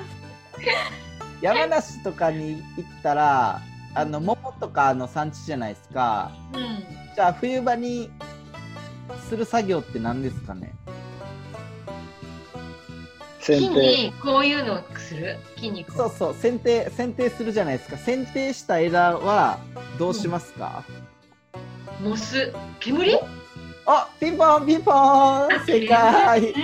[1.40, 3.61] 山梨とかに行ったら
[3.94, 6.31] あの桃とかの産地じゃないですか。
[6.53, 6.85] うん。
[7.14, 8.11] じゃあ冬場に
[9.29, 10.74] する作業って何ですかね？
[13.56, 13.68] 木。
[13.68, 15.37] にこういうのをする？
[15.56, 16.34] 木にそうそう。
[16.34, 17.96] 剪定剪定するじゃないですか。
[17.96, 19.58] 剪定した枝は
[19.98, 20.84] どうしますか、
[22.02, 22.52] モス。
[22.80, 23.18] 煙？
[23.87, 25.48] あピンポンピンポン。
[25.66, 26.54] 正解。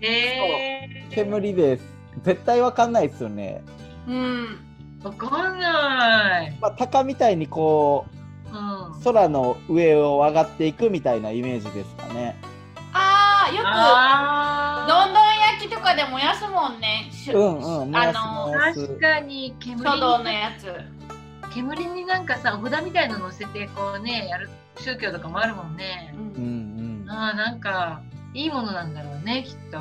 [0.00, 1.82] えー、煙です。
[2.22, 3.62] 絶対わかんないですよね、
[4.06, 4.60] うん。
[5.02, 6.56] わかんない。
[6.60, 8.06] まあ、鷹みたいにこ
[8.52, 8.98] うん。
[8.98, 9.02] う。
[9.04, 12.36] 空の上を上がっていくみたいなイメージですかね
[13.50, 15.24] よくあどんどん
[15.58, 17.08] 焼きとかで燃やすもんね。
[17.10, 20.72] しゅうんうん燃やすあの燃やす確かに煙書道のやつ
[21.54, 26.14] 煙になんかさお札みたいの乗せてこうねやる宗教とかもあるもんね。
[26.14, 26.18] う。
[26.18, 27.10] うんうん。
[27.10, 28.02] ああなんか
[28.34, 29.78] いいものなんだろうねきっと。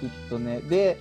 [0.00, 0.60] きっとね。
[0.60, 0.98] で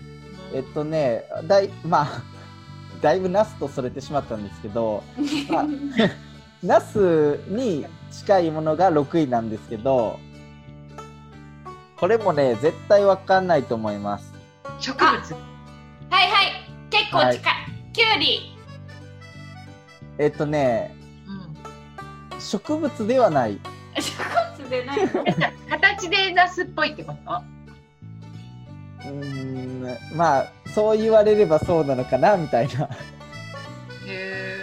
[0.51, 0.57] うん。
[0.57, 2.21] えっとねだいまあ
[3.01, 5.03] だいぶナスとそれてしまったんですけど
[5.49, 5.65] まあ
[6.63, 10.19] ナスに近いものが6位なんですけど
[12.03, 14.33] これもね絶対わかんないと思います。
[14.77, 15.07] 植物。
[15.07, 15.31] はい
[16.11, 16.51] はい。
[16.89, 17.53] 結構近い、
[17.93, 18.57] きゅうり
[20.17, 20.93] えっとね
[21.25, 22.41] うん。
[22.41, 23.57] 植物ではない。
[23.95, 24.21] 植
[24.59, 24.97] 物でない。
[25.71, 27.41] 形でナスっぽいってこと？
[29.09, 32.83] うーんまあそう言われればそうなのかなみたいな。
[32.83, 32.89] へ
[34.09, 34.57] え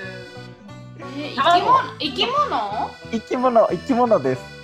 [0.99, 2.91] 生き卵物生き物？
[3.13, 4.60] 生き物生き物です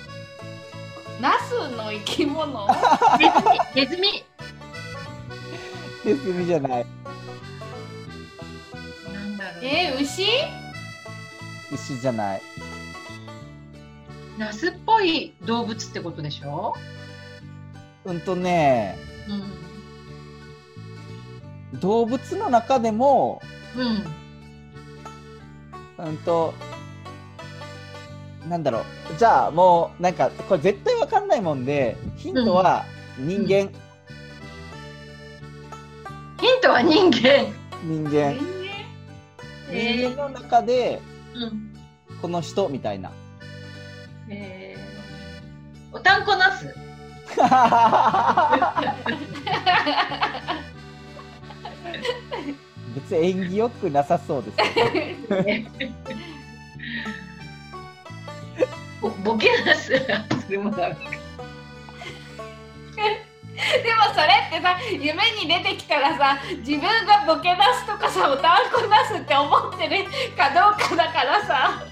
[1.21, 2.67] ナスの生き物？
[3.75, 3.79] え。
[3.79, 4.03] ネズミ
[6.05, 6.85] ネズミネズミじゃない
[9.13, 9.65] なんだろう。
[9.65, 10.23] えー、牛？
[11.71, 12.41] 牛じゃない
[14.37, 16.73] ナスっぽい動物ってことでしょ？
[18.05, 18.97] うんとね
[21.73, 21.79] うん。
[21.79, 23.41] 動物の中でも
[23.75, 24.05] うん。
[26.05, 26.53] うんと
[28.49, 28.83] なんだろう
[29.17, 32.85] じゃあもうなんかこれ絶対わかんないもんでヒントは
[33.17, 33.69] 人間、ヒン
[36.61, 37.51] トは人間。
[37.83, 38.33] 人間
[39.71, 41.01] 人間の中で
[41.35, 41.73] うん。
[42.21, 43.11] この人みたいな
[44.29, 46.75] えー、おたんこナス。
[52.95, 54.65] 別に縁起よくなさそうですよ
[59.01, 59.91] ぼボケナス。
[60.45, 61.01] それもダメか。
[63.57, 70.05] でもそれってさ夢に出てきたらさ自分がボケナスとかさおたんこナスって思ってる
[70.37, 71.83] かどうかだからさ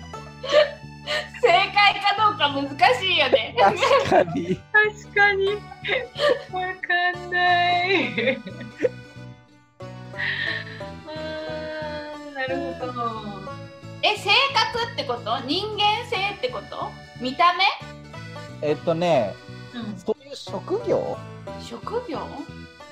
[1.42, 3.56] 正解かどうか難しいよね。
[3.58, 5.48] 確かに確かに。
[5.50, 8.38] わかんない。
[11.08, 13.45] あーなるほど。
[14.06, 14.30] え性
[14.74, 15.40] 格ってこと？
[15.48, 16.92] 人間性ってこと？
[17.20, 17.54] 見た
[18.62, 18.68] 目？
[18.70, 19.34] えっとね
[19.74, 19.98] うん。
[19.98, 21.18] そういう職業？
[21.62, 22.20] 職業？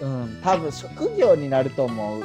[0.02, 2.24] うん多分職業になると思う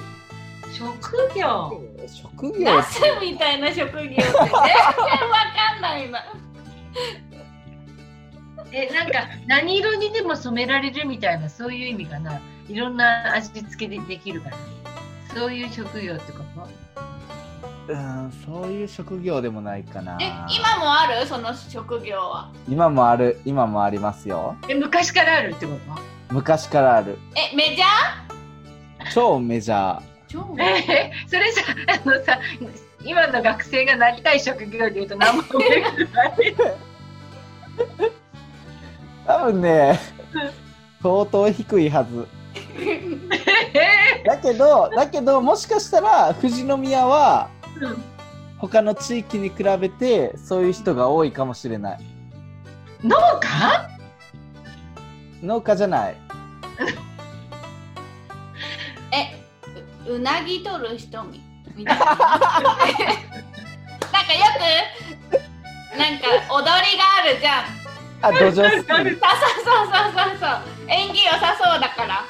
[0.72, 1.82] 職業？
[2.06, 6.24] 職業ナスみたいな職業って全然 わかんないな。
[8.72, 12.40] え、なんか何色にでも染められるみたいなそういう意味かな。
[12.68, 14.56] いろんな味付けでできるから。
[15.34, 16.68] そういう職業ってこと？
[17.88, 20.18] うんそういう職業でもないかな。
[20.20, 21.26] え今もある？
[21.26, 22.50] その職業は。
[22.68, 24.56] 今もある今もありますよ。
[24.68, 25.72] え、昔からあるってこ
[26.28, 26.34] と？
[26.34, 27.18] 昔からある。
[27.34, 29.12] えメジャー？
[29.12, 30.02] 超メジャー。
[30.28, 30.54] 超？
[30.58, 31.62] えー、それさ、
[32.04, 32.38] あのさ、
[33.02, 36.54] 今の学生がなりたい職業で言うと何も思い浮かばない。
[39.26, 39.98] 多分ね
[41.02, 42.26] 相当低いはず。
[42.80, 48.04] え だけどだけどもしかしたら富士宮はーうん。
[48.58, 51.98] 他の地域に比べてそういう人が多いかもしれない。
[53.04, 53.88] 農家？
[55.42, 56.16] 農家じゃない。
[59.12, 59.40] え
[60.10, 61.40] ううなぎ取る人み
[61.76, 62.04] みたいな。
[64.12, 64.44] なんかよ
[65.92, 66.66] くなんか踊り
[66.98, 67.64] があるじゃん。
[68.20, 68.98] あ土壌好きそうそうそうそう
[70.26, 70.36] そう。
[70.40, 70.48] そう。
[70.88, 72.24] 縁起良さそうだから。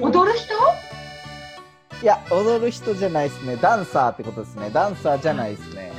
[0.00, 0.54] 踊る人？
[2.02, 3.56] いや踊る人じゃないですね。
[3.56, 4.70] ダンサーってことですね。
[4.70, 5.92] ダンサーじゃないですね。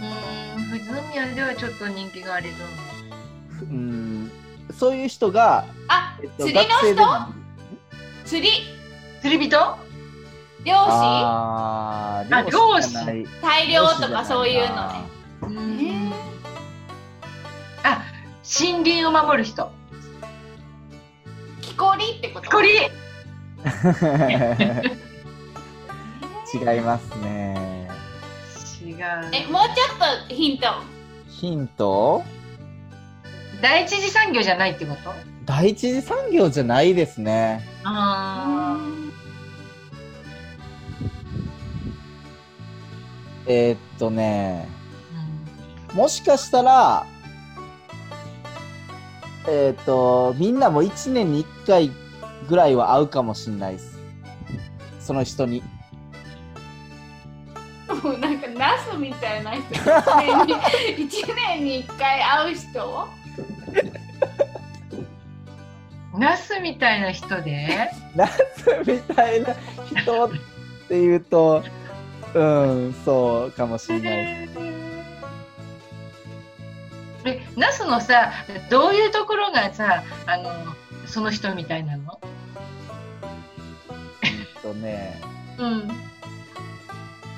[0.00, 3.68] うーん、富士宮ではちょっと人気がありそう。
[3.68, 4.30] うん
[4.76, 7.32] そういう人が、あえっと釣りの人？
[8.24, 8.50] 釣り？
[9.22, 9.78] 釣り人？
[10.64, 10.78] 漁師？
[10.80, 12.92] あーあ漁師
[13.40, 15.04] 大量とかそういうのね。
[15.42, 15.56] うん。
[15.78, 16.12] えー
[17.84, 18.02] あ
[18.42, 19.70] 森林を守る人。
[21.60, 22.50] 木こりってこと？
[22.50, 22.70] こり
[26.54, 27.88] 違いますね。
[28.84, 28.96] 違う
[29.32, 30.66] え、もうちょっとヒント。
[31.28, 32.22] ヒント？
[33.62, 35.12] 第一次産業じゃないってこと？
[35.46, 37.66] 第一次産業じゃないですね。
[37.84, 38.76] あ
[43.46, 47.06] えーっとね、ーもしかしたら、
[49.46, 51.90] えーっと、みんなも1年に1回
[52.48, 53.98] ぐらいは会うかもしれないです。
[55.00, 55.62] その人に。
[58.02, 63.08] もうなんかナスみたいな人1年に一年に1回会う人？
[66.14, 67.90] う んナスみたいな人で？
[68.14, 68.40] ナス
[68.86, 69.54] みたいな
[70.00, 70.30] 人っ
[70.88, 71.64] ていうと、
[72.34, 74.48] うん、そうかもしれない。
[77.26, 78.32] えナスのさ
[78.70, 80.50] どういうところがさあの
[81.06, 82.20] その人みたいなの？
[84.64, 85.20] とね、
[85.58, 85.90] うん。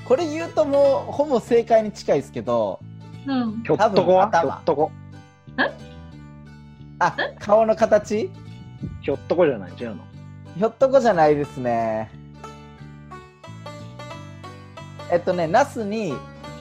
[0.05, 2.79] これ言うともうほぼ正解に近いですけど、
[3.27, 3.63] うん。
[3.65, 4.29] ひょっとこは？
[4.29, 4.53] 多分頭。
[4.53, 4.93] ひょっとこ？
[7.01, 8.31] あ、顔の形？
[9.03, 9.73] ひょっとこじゃない？
[9.73, 10.05] 違うの？
[10.57, 12.11] ひょっとこじゃないですね。
[15.11, 16.15] えっとね、ナスに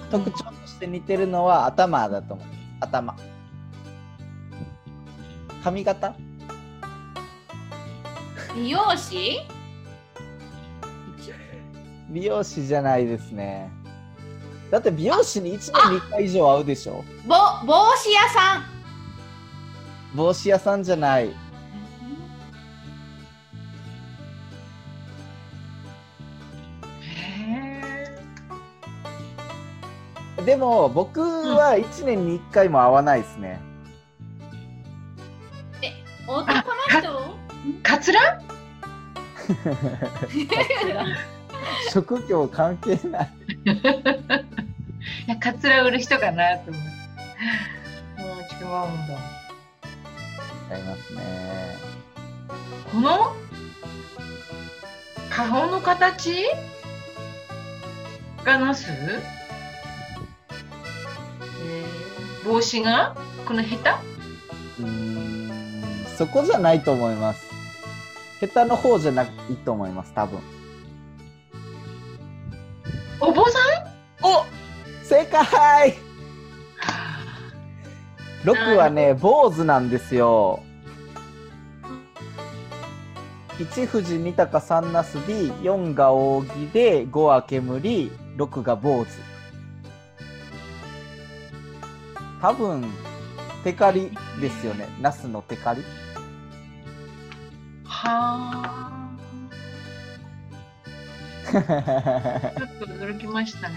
[0.10, 2.48] 特徴として似てるのは頭だと思う。
[2.80, 3.16] 頭。
[5.64, 6.16] 髪型？
[8.56, 9.40] 美容師？
[12.16, 13.70] 美容師じゃないですね。
[14.72, 17.36] だって美容師に1年に1回以上会うでしょぼ
[17.68, 18.64] 帽子屋さん
[20.16, 21.36] 帽子屋さんじゃない。
[30.38, 33.60] へでも僕は1年に1回も会わないですね。
[36.26, 36.54] 男の
[36.98, 37.10] 人？
[37.10, 38.42] ーカツラ？
[41.92, 43.30] 職業関係ない。
[45.28, 46.90] いやカツラ売る人かなと思って
[48.22, 49.14] もう違うんだ
[50.76, 51.78] 違いますね。
[52.92, 53.36] この？
[55.30, 56.46] 顔の形？
[58.44, 63.16] がナス、えー帽子が？
[63.48, 64.00] このヘタ？
[64.80, 67.46] うーん、そこじゃないと思います。
[68.40, 69.28] 下手の方じゃない
[69.66, 70.40] と思います、多分。
[73.20, 73.64] お坊さん？
[74.26, 74.46] お
[75.04, 75.96] 正解
[78.44, 80.62] !6 はね、坊主なんですよ。
[83.58, 89.08] 1富士2鷹3ナス B、4が扇で、5は煙、6が坊主。
[92.42, 92.84] 多分、
[93.64, 94.12] テカリ
[94.42, 94.88] ですよね。
[95.02, 95.84] ナスのテカリ。
[97.86, 98.95] はあ
[101.60, 103.76] っと驚きましたね。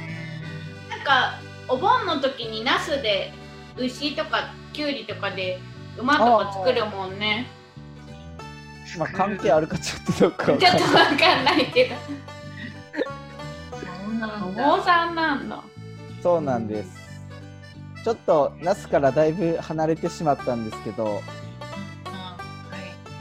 [0.91, 3.33] なんかお盆の時にナスで
[3.77, 5.61] 牛とかキュウリとかで
[5.97, 7.47] 馬とか作るもんね。
[8.99, 11.95] まあ関係あるかちょっとどっかちょっとわわかんないけど。
[13.71, 14.77] そうなおんだ。
[14.77, 15.63] 坊さんなんだ。
[16.23, 16.99] そうなんです。
[18.05, 21.21] ちょっとナスからだいぶ離れてしまったんですけど、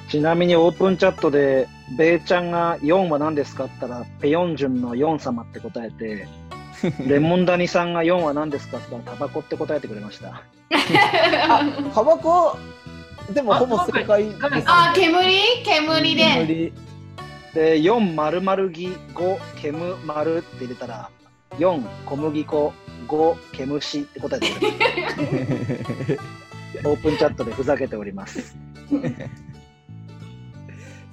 [0.09, 6.27] ちなみにオープンチャットで、ベイちゃんが4は何ですかって言ったら、ペヨンジュンの4様って答えて、
[7.05, 10.43] レモンダニさんが4は何ですかって言ったら、タバコって答えてくれました。
[11.93, 12.57] タバコ、
[13.33, 14.63] でもほぼ正解です、ね。
[14.65, 15.19] あ煙？
[15.65, 16.73] 煙で煙
[17.53, 21.09] で、4丸々木、5煙丸って入れたら、
[21.57, 22.73] 4小麦粉、
[23.07, 26.15] 5毛虫って答えてくれまし
[26.83, 26.87] た。
[26.89, 28.55] オープンチャットでふざけております。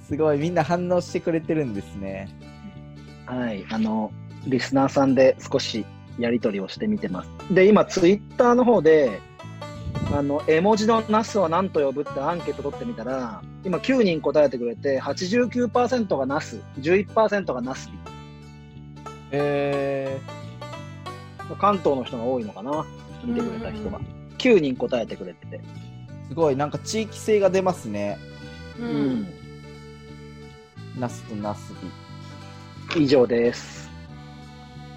[0.07, 2.29] すごい、みんな反応してくれてるんですね。
[3.25, 4.11] はい、あの、
[4.47, 5.85] リスナーさんで少し
[6.19, 7.29] やり取りをしてみてます。
[7.53, 9.19] で、今、ツイッターの方で、
[10.13, 17.97] あの、絵文字のナスは何と呼ぶってアンケート取ってみたら、今9人答えてくれて、89%がナス、11%がナスビ。
[19.31, 20.19] え
[21.59, 22.85] 関東の人が多いのかな？
[23.23, 23.99] 見てくれた人が。
[24.37, 25.57] 9人答えてくれてて。
[25.57, 28.17] ー、すごい、なんか地域性が出ますね。
[28.79, 29.27] ううんん。
[30.99, 31.73] ナスとナス
[32.95, 33.03] ビ。
[33.03, 33.89] 以上です。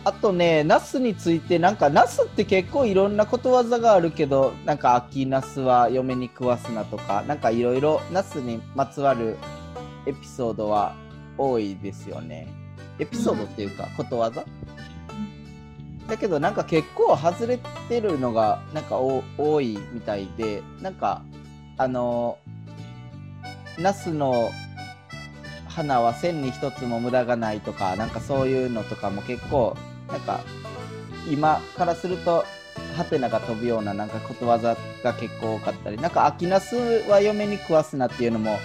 [0.04, 9.36] あとね、ナスについて、なんかナスって結構いろんなことわざがあるけど、なんか秋ナスは嫁に食わすなとか、なんかいろいろナスにまつわる
[10.06, 10.94] エピソードは
[11.36, 12.48] 多いですよね。
[12.98, 14.44] エピソードっていうか、ことわざ？
[16.06, 21.22] だけどなんか結構外れてるのがなんか多いみたいでなんか
[21.76, 22.38] あの
[23.78, 24.50] ナスの
[25.78, 29.76] 花は千に一つも無駄がないとかなんかそういうのとかも結構
[30.08, 30.40] なんか
[31.30, 32.44] 今からすると
[32.96, 36.74] ハテナが飛ぶようななんかことわざが結構多かったりなんか秋ナス
[37.08, 38.58] は嫁に食わすなっていうのも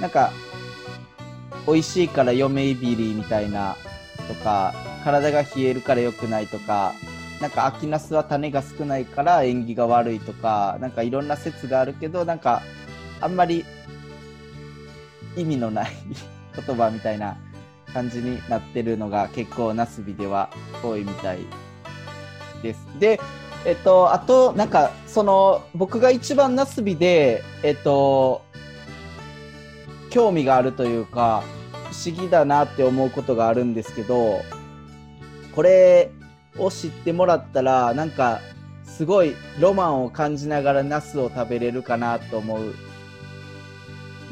[0.00, 0.30] なんか
[1.66, 3.74] 美味しいから嫁いびりみたいな
[4.28, 6.92] とか体が冷えるから良くないとか
[7.40, 12.62] なんか秋ナスは種が少ないから縁起が悪いとかなんかいろんな説があるけどなんか
[13.20, 13.64] あんまり
[15.36, 15.92] 意味のない
[16.54, 17.36] 言葉みたいな
[17.92, 20.50] 感じになってるのが結構ナスビでは
[20.82, 21.38] 多いみたい
[22.62, 22.86] です。
[22.98, 23.20] で、
[23.64, 28.42] えっと、あと、なんか、その、僕が一番ナスビで、えっと、
[30.10, 31.42] 興味があるというか、
[31.90, 34.42] 不思議だなって思うことがあるんですけど、
[35.54, 36.10] これ
[36.58, 38.40] を知ってもらったら、なんか、
[38.84, 42.74] すごいロマンを感じながらナスを食べれるかなと思う、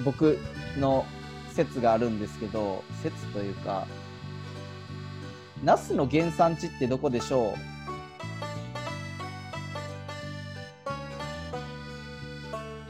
[0.04, 0.38] 僕
[0.78, 1.06] の
[1.52, 3.86] 説があるんですけど、説というか、
[5.62, 7.54] ナスの原産地ってどこでしょ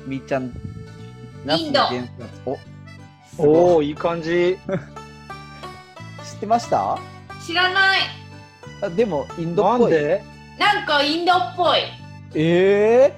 [0.06, 0.08] う？
[0.08, 0.52] みーちゃん、
[1.44, 3.38] ナスの原産地。
[3.38, 4.58] おおいい感じ。
[6.24, 6.98] 知ってました？
[7.46, 8.00] 知らない。
[8.82, 9.92] あでも、インドっぽい。
[10.58, 11.78] なんかインドっぽい。
[12.34, 13.14] え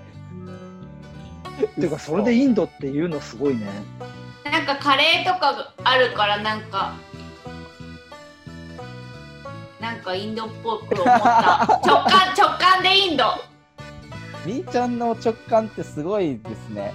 [1.58, 3.66] えー、っていうか、それでインドっていうのすごいね。
[4.44, 6.94] なんかカレーとかあるからなんか
[9.84, 11.80] なんかインドっぽく思った。
[11.84, 13.24] 直感直感でインド。
[14.46, 16.94] みーちゃんの直感ってすごいですね。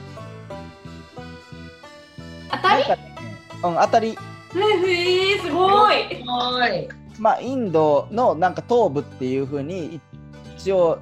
[2.50, 3.16] 当たり、ね、
[3.64, 4.10] うん当たり。
[4.10, 6.16] へえすごい。
[6.16, 6.90] すごい。
[7.20, 10.00] まあインドのなんか東部っていうふうに
[10.58, 10.98] 一応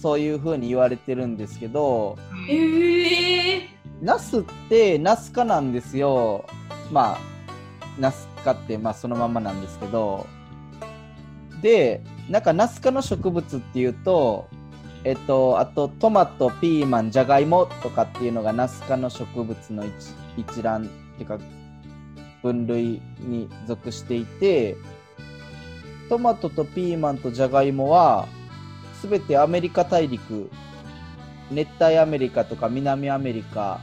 [0.00, 2.16] そういうふうに言われてるんですけど。
[2.48, 6.44] へえナスってナス科なんですよ。
[6.92, 7.18] まあ、
[7.98, 10.26] ナス科ってまあそのままなんですけど。
[11.62, 14.48] で、なんかナス科の植物っていうと、
[15.04, 19.84] えっと、あとトマト、ピーマン、じゃがいもとかっていうのがナス科の植物の
[20.36, 20.86] 一覧っ
[21.16, 21.38] ていうか
[22.42, 24.76] 分類に属していて、
[26.08, 28.26] トマトとピーマンとじゃがいもは
[29.02, 30.50] 全てアメリカ大陸
[31.50, 33.80] 熱帯アメリカとか南アメリカ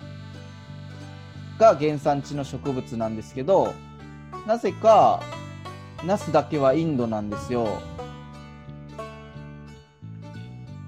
[1.57, 3.73] が原産地の植物なんですけど
[4.45, 5.23] なぜか
[6.03, 7.81] ナスだけはインドなんですよ。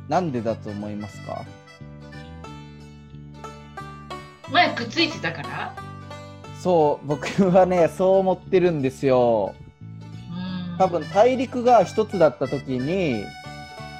[0.08, 1.44] なんでだと思いますか？
[4.52, 5.76] 前くっついてたから？
[6.62, 9.56] そう僕はねそう思ってるんですよ。
[10.78, 13.24] 多分大陸が一つだった時に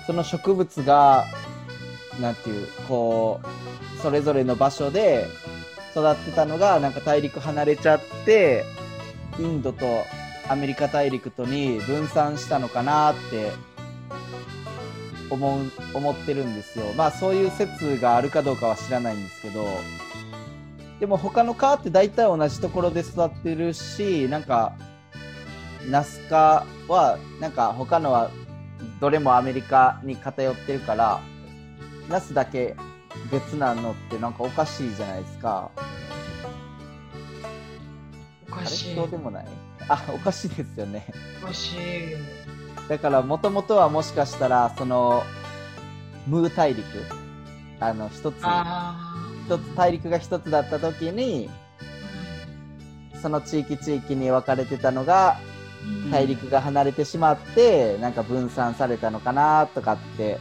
[0.06, 1.26] その植物が
[2.20, 5.28] なんていうこうそれぞれの場所で
[5.92, 8.64] 育ってたのがなんか大陸離れちゃって
[9.40, 9.86] インドと
[10.50, 13.52] アメリカ大陸とに分散したのかなって
[15.30, 16.86] 思う思ってるんですよ。
[16.96, 19.68] まあそういう説があるかどうかは知らないんですけど
[21.00, 24.74] でも他の科って大体同じところで育ってるしなんか
[25.90, 28.32] ナス科はなんか他のは
[29.00, 31.20] どれもアメリカに偏ってるから
[32.10, 32.76] ナスだけ
[33.32, 35.70] 別なのってなんかおかしいじゃないですか。
[38.50, 38.96] おかしい。
[38.96, 39.48] そうでもない？
[39.90, 41.06] あ、おかしいですよね。
[41.44, 41.80] おかしい。
[42.90, 45.24] だからもともとはもしかしたらその
[46.26, 46.86] ムー大陸
[47.80, 48.36] あの一つ
[49.46, 51.50] 一つ大陸が一つだった時に、
[53.22, 55.38] その地域地域に分かれてたのが
[56.12, 60.38] 大陸が離れてしまってなんか分散されたのかなとかって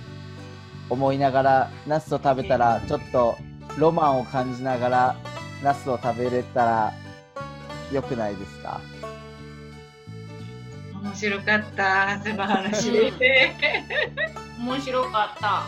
[0.89, 3.37] 思いながらナスを食べたらちょっと
[3.79, 5.17] ロマンを感じながら
[5.63, 6.93] ナスを食べれたら
[7.93, 8.81] よくないですか？
[11.03, 12.21] 面白かった。
[12.25, 12.91] その話。
[14.59, 15.63] 面白かった。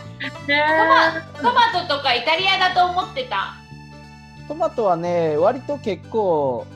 [1.42, 3.54] トマトマトとかイタリアだと思ってた。
[4.48, 6.66] トマトはね割と結構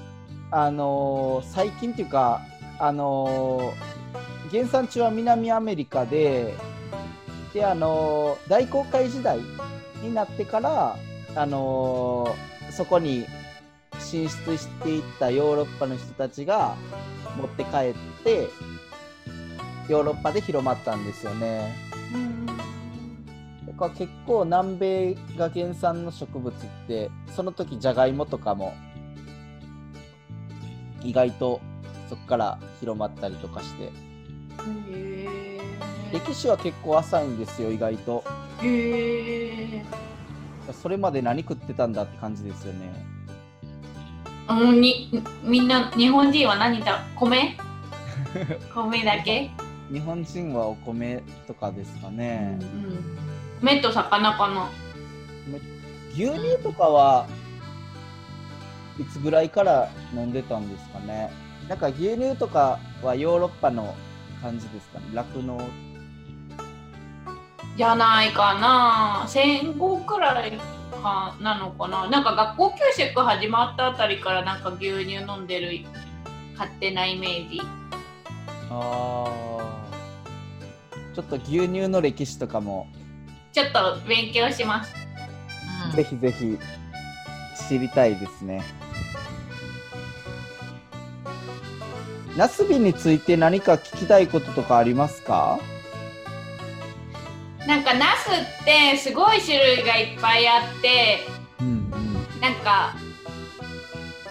[0.51, 2.41] あのー、最近っていうか
[2.79, 6.55] あのー、原産地は南アメリカで
[7.53, 9.39] であの大航海時代
[10.03, 10.97] になってから
[11.35, 12.35] あの
[12.71, 13.27] そこに
[13.99, 16.77] 進出していったヨーロッパの人たちが
[17.37, 17.95] 持って帰っ
[18.25, 18.49] て
[19.89, 21.75] ヨーロッパで広まったんですよね。
[23.67, 28.75] だから結構南米が原産の植物ってその時じゃがいもとかも
[31.03, 31.61] 意外と
[32.09, 33.91] そこから広まったりとかして
[36.13, 38.25] 歴史は結構浅いんですよ意外と。
[38.63, 39.85] へえ
[40.73, 42.93] それまで何食ってたんだって感じですよね。
[44.49, 47.57] うんにみんな日本人は何だ米？
[48.75, 49.51] 米だけ、
[49.91, 53.19] 日本人はお米とかですかね、うん、
[53.61, 54.69] 米と魚かな。
[56.13, 57.27] 牛乳とかは
[59.01, 61.31] いつぐらいから飲んでたんですかね。
[61.69, 63.95] なんか牛乳とかはヨーロッパの
[64.43, 65.07] 感じですかね。
[65.15, 65.61] 酪農
[67.77, 69.25] じゃないかな。
[69.27, 70.53] 戦後くらい
[71.03, 72.09] かなのかな。
[72.09, 75.87] なんか学校給食始まったあたりからなんか牛乳飲んでる
[76.53, 77.63] 勝手なイメージ。
[78.71, 81.15] あー。
[81.15, 82.87] ちょっと牛乳の歴史とかも。
[83.53, 84.95] ちょっと勉強します。
[85.91, 85.97] うん。
[85.97, 86.59] ぜひぜひ
[87.69, 88.63] 知りたいですね。
[92.37, 95.59] ナスビについて何か聞きたいこととかありますか？
[97.67, 101.21] なんかナスってすごい種類がいっぱいあって
[101.61, 102.41] うんうん。
[102.41, 102.95] なんか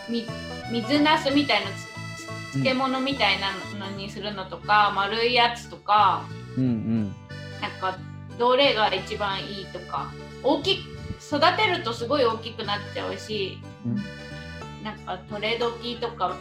[0.09, 0.25] み
[0.71, 6.25] 水ナスみたいなつ漬物みたいなのにするのとか、丸いやつとか
[6.57, 7.15] うんうん。
[7.61, 7.97] なんか
[8.37, 10.11] どれが一番いいとか
[10.43, 10.79] 大き
[11.21, 13.95] 育てるとすごい大きくなっちゃうし、うん。
[14.83, 16.35] なんか取れ時とか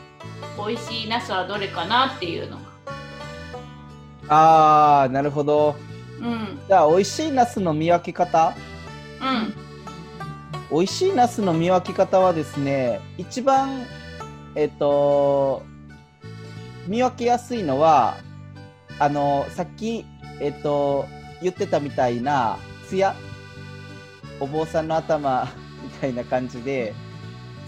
[0.57, 2.63] 美味しいナスはどれかなっていうのが。
[4.29, 5.77] あーなるほど。
[6.21, 6.61] うん。
[6.67, 8.55] じゃあ美味しいナスの見分け方。
[9.21, 9.71] うん。
[10.71, 13.85] 美味しいナスの見分け方はですね一番
[14.55, 15.63] えっと
[16.87, 18.17] 見分けやすいのは
[19.01, 20.05] あのさっき
[20.41, 21.07] えっと
[21.43, 22.57] 言ってたみたいな
[22.89, 23.17] ツヤ
[24.39, 25.49] お坊さんの頭
[25.83, 26.95] みたいな感じで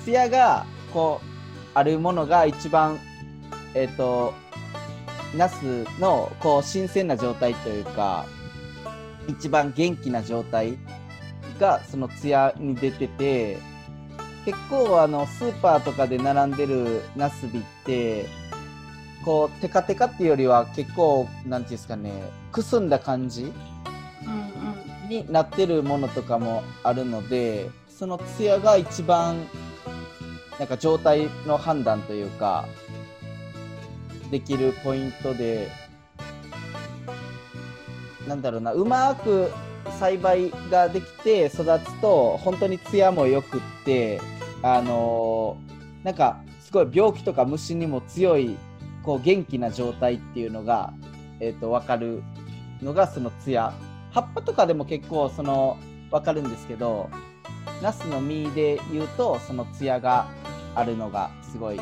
[0.05, 1.27] ツヤがこう
[1.75, 3.01] あるものが一番
[3.75, 4.33] えっと
[5.37, 8.27] ナスのこう新鮮な状態というか
[9.29, 10.79] 一番元気な状態
[11.59, 13.59] がそのツヤに出てて
[14.45, 18.27] 結構あのスーパーとかで並んでるナスビって
[19.25, 22.11] こうテカテカっていうよりは結構なんていうんですかね
[22.51, 23.53] くすんだ感じ
[25.05, 29.47] うんになってるものとかもあるのでそのツヤが一番
[30.59, 32.67] なんか状態の判断というか
[34.31, 35.71] できるポイントで
[38.29, 39.51] なんだろうなうまく
[39.99, 44.21] 栽培ができて育つと本当にツヤもよくって
[44.63, 48.57] あのーなんかすごい病気とか虫にも強い
[49.03, 50.93] こう元気な状態っていうのが、
[51.41, 52.23] えー、と分かる
[52.83, 53.73] のがそのツヤ
[54.11, 55.79] 葉っぱとかでも結構その
[56.11, 57.09] 分かるんですけど
[57.83, 60.29] ナスの実で言うとそのツヤが
[60.75, 61.81] あるのがすごい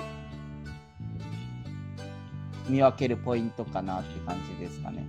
[2.68, 5.04] 見分けるポイントかなって感じですかね。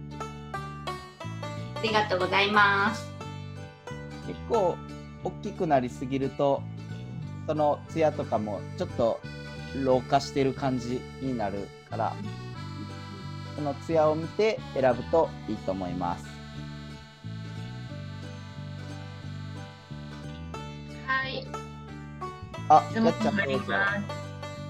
[1.82, 3.12] ありがとうございます
[4.28, 4.78] 結構
[5.24, 6.62] 大きくなりすぎると
[7.48, 9.20] そのツヤとかもちょっと
[9.84, 12.16] 老化してる感じになるから
[13.56, 16.26] そのツヤを見て選ぶといいと思います。
[21.06, 21.46] はい。
[22.70, 23.58] あ、質問やっちゃんがあり。
[23.58, 23.72] ます。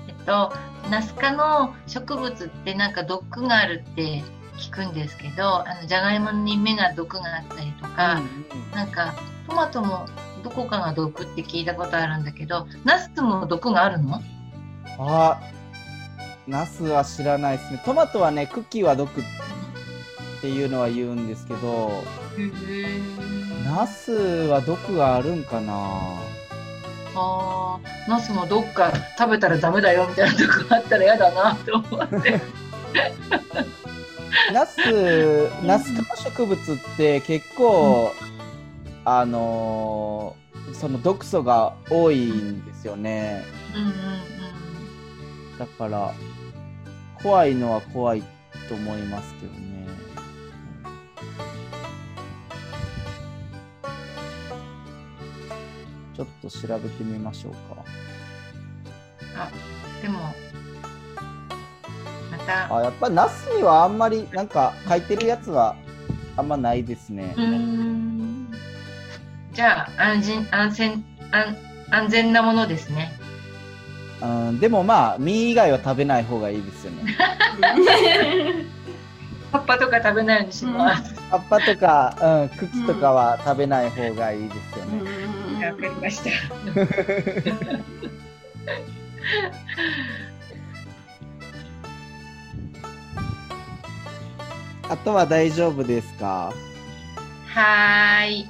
[0.07, 0.53] えっと、
[0.89, 4.23] ナス科の植物ってなんか毒があるって
[4.61, 9.15] 聞くんですけど、あのじゃがいもに芽が毒があったりとか、うんうんなんか
[9.47, 10.05] トマトも
[10.43, 14.21] どこかが毒って聞いたことあるんだけど、ナスも毒があるの？
[14.97, 15.41] あ、
[16.47, 17.81] ナスは知らないですね。
[17.83, 19.23] トマトはね、茎は毒っ
[20.41, 21.91] ていうのは言うんですけど、
[23.65, 25.73] ナスは毒があるんかな？
[27.13, 32.39] あーナスもどっか食べたらダメだよみたいなとこあったら嫌だなと思って。
[34.53, 34.77] ナス、
[35.63, 38.13] ナス科の植物って結構、
[39.05, 40.41] あのー
[40.73, 43.43] その毒素が多いんですよね。
[43.75, 43.91] うんうんう
[45.55, 45.57] ん。
[45.57, 46.13] だから、
[47.21, 48.23] 怖いのは怖い
[48.69, 49.87] と思いますけどね。
[56.15, 57.83] ちょっと調べてみましょうか。
[59.35, 59.51] あ
[60.01, 60.19] でも
[62.51, 62.75] また。
[62.75, 65.75] あ、やっぱナスにはあんまりなんか書いてるやつは
[66.37, 67.33] あんまないですね。
[67.37, 68.51] うーん
[69.53, 71.57] じゃあ安心安全安
[71.89, 73.11] 安全なものですね。
[74.21, 77.17] うん、でもまあ、実以外は食べない方がいいですよね。
[79.51, 81.13] 葉っぱとか食べないようにします。
[81.29, 85.01] 葉っぱとか、うん、茎とかは食べない方がいいですよね。
[85.65, 86.29] わかりました。
[94.91, 96.53] あとは大丈夫ですか？
[97.47, 98.47] はーい。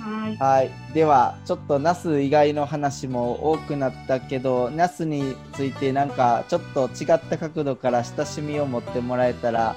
[0.00, 0.36] はい。
[0.36, 0.70] はい。
[0.92, 9.76] では、ちょっとナス以外の話も多くなったけど、ナスについてなんかちょっと違った角度から親しみを持ってもらえたら、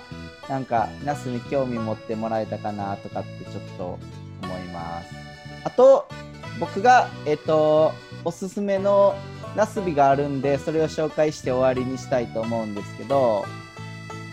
[0.49, 3.99] なんかナスに興味持ってもらえたかなとかってちょっと
[4.41, 5.09] 思います。
[5.65, 6.09] あと、
[6.59, 7.93] 僕が、えっと、
[8.26, 9.15] おすすめの
[9.55, 13.45] ナスビがあるんで、それを紹介して終わりにしたいと思うんですけど、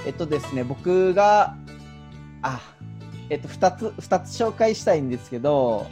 [0.06, 1.54] えっとですね、僕が、
[2.44, 2.60] あ、
[3.30, 5.86] えっと、2つ、二つ紹介したいんですけど、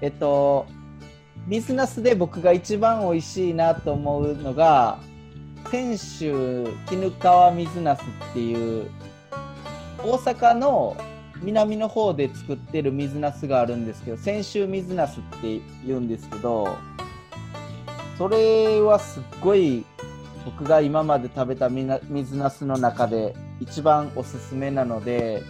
[0.00, 0.66] えっと、
[1.46, 4.98] 水ナスで僕が一番美味しいなと思うのが、
[5.66, 8.90] 泉州絹川水ナスっていう、
[9.98, 10.96] 大阪の
[11.42, 16.76] 南の方で作ってる水ナスがあるんですけど、泉州水ナスって言うんですけど、
[18.16, 19.84] それはすっごい
[20.44, 25.42] 僕が今まで食べたみな水ナスの中で一番おすすめなので、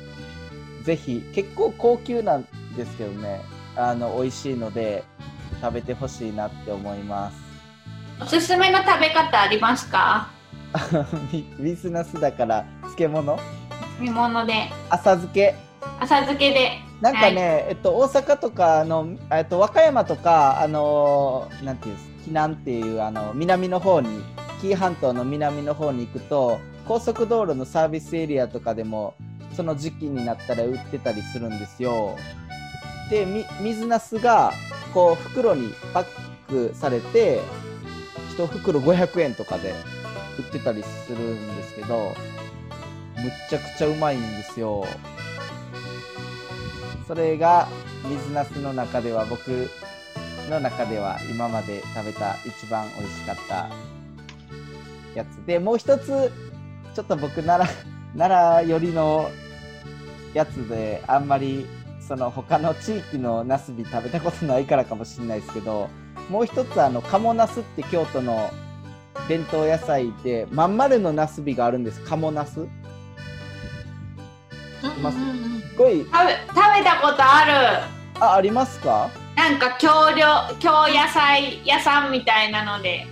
[0.86, 3.42] ぜひ結構高級なんですけどね。
[3.74, 5.04] あの美味しいので
[5.60, 7.36] 食べてほしいなって思います。
[8.22, 10.30] おすすめの食べ方ありますか？
[11.32, 12.64] み水なすだから
[12.96, 13.38] 漬物？
[14.00, 15.54] 煮物で、浅漬け？
[16.00, 16.70] 浅漬けで。
[17.00, 22.08] なんかね、えっと、大阪とかの、えっと、和歌山とか、あのーなんていうんです？
[22.24, 24.22] 紀南っていうあの南の方に
[24.62, 29.14] 紀伊半島の南の方に行くと高速道路のサービスエリアとかでも
[29.56, 32.16] その時期になったら売ってたりするんですよ。
[33.10, 33.26] で
[33.60, 34.52] 水なすが
[34.92, 36.06] こう袋にパッ
[36.48, 37.40] クされて
[38.36, 39.74] 1袋500円とかで
[40.38, 42.14] 売ってたりするんですけど
[43.16, 44.86] むっちゃくちゃうまいんですよ。
[47.06, 47.68] それが
[48.04, 49.70] 水なすの中では僕
[50.50, 53.70] の中では今まで食べた一番美味しかった
[55.14, 56.30] やつでもう一つ
[56.94, 57.76] ちょっと僕奈良
[58.18, 59.30] 奈良寄りの
[60.36, 61.66] やつであんまり
[62.06, 65.88] その他の地域のナスビ食べたことないからかもしれないですけど
[66.28, 68.50] もう一つあの鴨ナスって京都の
[69.28, 72.02] 伝統野菜でまん丸のナスビがあるんです。
[72.04, 72.52] 鴨ナス？
[72.54, 72.60] す
[75.02, 75.76] ますうんうんうん。
[75.76, 76.04] ごい。
[76.04, 77.52] 食べ食べたことある。
[78.20, 79.08] あありますか？
[79.36, 80.26] なんか京料
[80.60, 83.06] 京野菜屋さんみたいなので。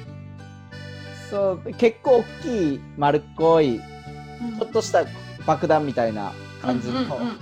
[1.31, 5.07] そう結構大きい丸っこいちょっとした
[5.47, 6.33] 爆弾みたいな
[6.65, 7.39] 感じのうんうんうん。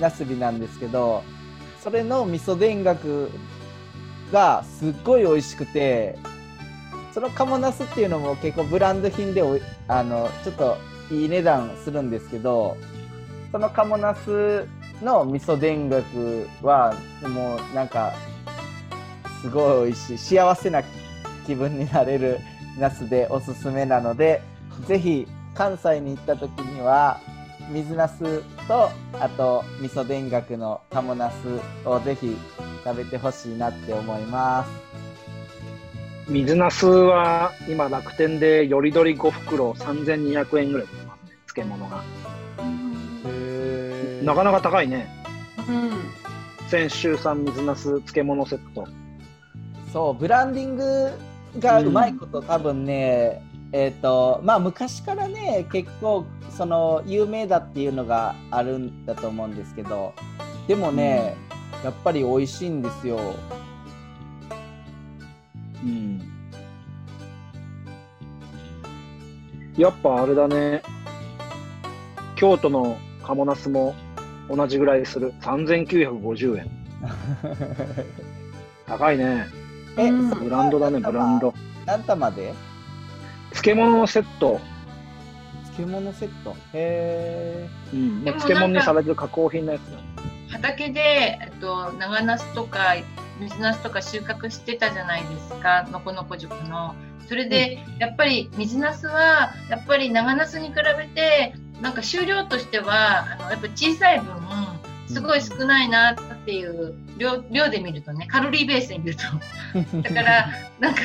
[0.00, 1.22] ナスビなんですけど
[1.82, 3.30] それの味噌田楽
[4.32, 6.18] がすっごい美味しくて
[7.12, 9.42] その鴨ナスっていうのも結構ブランド品で
[9.88, 10.76] あのちょっと
[11.10, 12.76] いい値段するんですけど
[13.50, 14.66] その鴨ナス
[15.02, 15.58] の味噌
[15.90, 18.14] 田楽はもうなんか
[19.42, 20.82] すごい美味しい幸せな
[21.46, 22.38] 気分になれる
[22.78, 24.40] ナスでおすすめなので
[24.86, 27.20] ぜひ関西に行った時には
[27.70, 28.90] 水ナスと
[29.20, 31.34] あと味噌田楽の鴨ナス
[31.86, 32.36] をぜひ
[32.84, 34.70] 食べてほしいなって思います。
[36.28, 42.02] 水ナスは今楽天でよりどり5袋3200円ぐらいでますね漬物が。
[44.22, 45.08] なかなか高いね。
[45.68, 45.92] うん。
[46.68, 48.86] 泉州産水ナス漬物セット。
[49.92, 51.10] そうブランディング
[51.58, 53.42] がうまいこと、多分ね
[53.72, 60.12] えっ、とまあ昔からね結構その有名だっていうのがあるんだと思うんですけど
[60.68, 61.36] でもね、
[61.82, 63.18] やっぱり美味しいんですよ。
[65.82, 66.20] うん。
[69.76, 70.82] やっぱあれだね。
[72.36, 73.94] 京都の鴨ナスも
[74.48, 75.32] 同じぐらいする。
[75.40, 76.70] 3950円。
[78.86, 79.46] 高いね。
[79.96, 81.52] え、ブランドだねブランド。
[81.84, 82.54] 何玉で？
[83.52, 84.60] 漬物のセット。
[85.76, 86.56] 漬物セット。
[86.72, 89.98] へうん、漬物にされてる加工品のやつだ。
[90.50, 92.96] 畑で、えっと、長ナスとか
[93.40, 95.86] 水ナスとか収穫してたじゃないですか。
[95.90, 96.94] のこのこ塾の。
[97.28, 104.42] それで、やっぱり水ナスはやっぱり長ナスに比べてなんか収量としてはあのやっぱ小さい分
[105.08, 109.22] すごい少ないなっていう量量で見るとねカロリーベースで見ると。
[109.78, 110.48] ー だから
[110.80, 111.00] なんか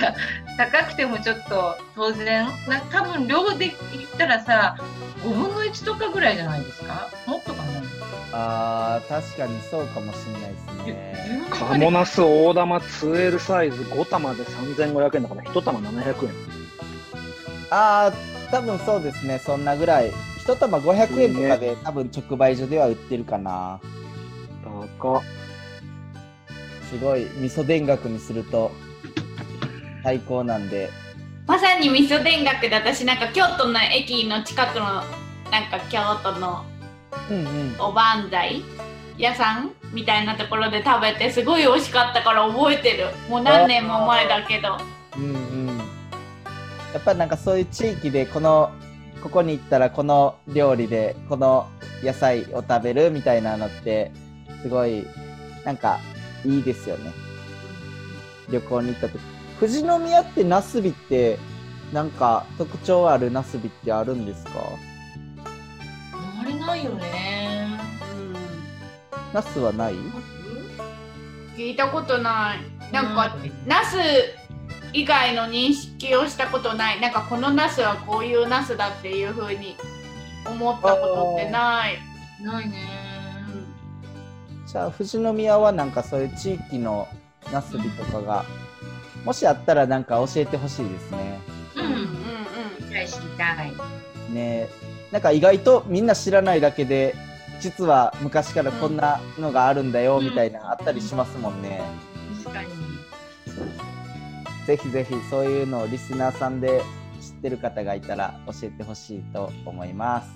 [0.58, 4.76] 高くてもちょっと当然な多分量で言ったらさ
[5.24, 7.08] 5分の1とかぐらいじゃないですか？
[7.26, 7.82] もっとかな？
[8.34, 11.42] あー確かにそうかもしれないですね。
[11.50, 16.32] 鴨ナス大玉 2L サイズ5玉で3500円だから1玉700円。
[17.70, 19.40] あー多分そうですね。
[19.40, 20.12] そんなぐらい。
[20.40, 23.80] 一玉500円とかで多分直売所では売ってるかな。
[25.00, 25.22] 高っ。
[26.90, 28.72] すごい味噌田楽にすると
[30.04, 30.90] 最高なんで
[31.46, 35.04] まさに味噌田楽で私なんか京都の駅の近くのなん
[35.72, 36.66] か京都の。
[37.80, 38.64] おばんざい
[39.18, 44.78] 屋さんみたいなところで食べてすごい美味しかったから覚えてるもう何年も前だけど
[45.18, 45.78] うんうん。
[45.78, 48.72] やっぱなんかそういう地域でこの
[49.22, 51.68] ここに行ったらこの料理でこの
[52.04, 54.12] 野菜を食べるみたいなのって
[54.62, 55.06] すごい
[55.66, 56.00] なんか
[56.46, 57.12] いいですよね。
[58.50, 59.20] 旅行に行った時。
[59.60, 61.38] 富士宮ってナスビって
[61.92, 64.52] なんか特徴あるナスビってあるんですか？
[66.14, 67.80] あまりないよね。
[69.34, 69.96] ナスはない？
[71.58, 73.36] 聞いたことないなんか
[73.66, 73.98] ナス
[74.94, 79.76] 以外の認識をしたことないなんかこのナスはこういうナスだっていう風に
[80.46, 81.98] 思ったことってない、
[82.42, 83.07] ないね。
[84.68, 87.08] じゃあ富士宮はなんかそういう地域の
[87.52, 88.46] ナスビとかが
[89.24, 91.40] もしあったらなんか教えてほしいですね。
[91.76, 91.98] うんうんうん。
[92.78, 93.74] 知りたい知りたい。
[94.34, 94.68] ね
[95.12, 95.22] なん。
[95.22, 96.06] か意外とみん。
[96.06, 97.16] な知らないだけで
[97.62, 98.98] 実は昔からこん。
[98.98, 99.92] なのがあるん。
[99.92, 101.62] だよみたいなあったりしますもん。
[101.62, 101.82] ね。
[102.44, 102.70] 確かに。
[104.66, 106.60] ぜひぜひそういうのをリスナーさん。
[106.60, 106.82] で
[107.22, 110.30] 知ってる方がいたら教えてほしいと思います。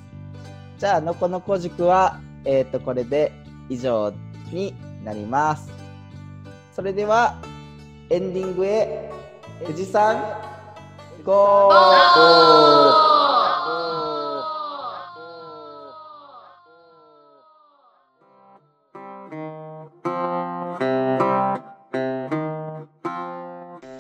[0.78, 3.32] じゃあのこのこ塾はえっ、とこれで
[3.72, 4.14] 以上
[4.52, 5.72] になります。
[6.74, 7.42] それでは
[8.10, 9.10] エンディングへ
[9.64, 10.22] 富士山
[11.24, 13.12] ゴゴー。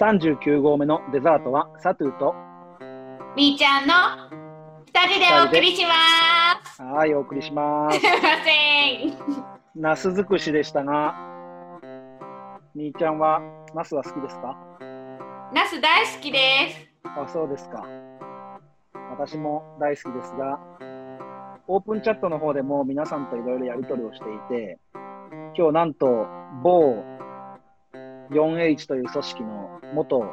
[0.02, 2.36] 39号目のデザートはサトゥーと。
[3.38, 3.94] みーちゃんの
[4.86, 5.92] 二人でお送りしま
[6.66, 6.82] す。
[6.82, 8.00] はいお送りします。
[8.02, 11.16] すいませんナス尽くしでしたが
[12.76, 13.42] みーちゃんは
[13.74, 14.58] ナスは好きですか？
[15.54, 16.40] ナス大好きで
[16.72, 17.10] す。
[17.18, 17.86] あそうですか。
[19.12, 20.60] 私も大好きですが
[21.68, 24.78] オープンチャットの方でも皆さんといろいろやり取りをしていて
[25.58, 26.28] 今日なんと
[26.64, 27.02] 某
[28.32, 30.26] 4H という組織の元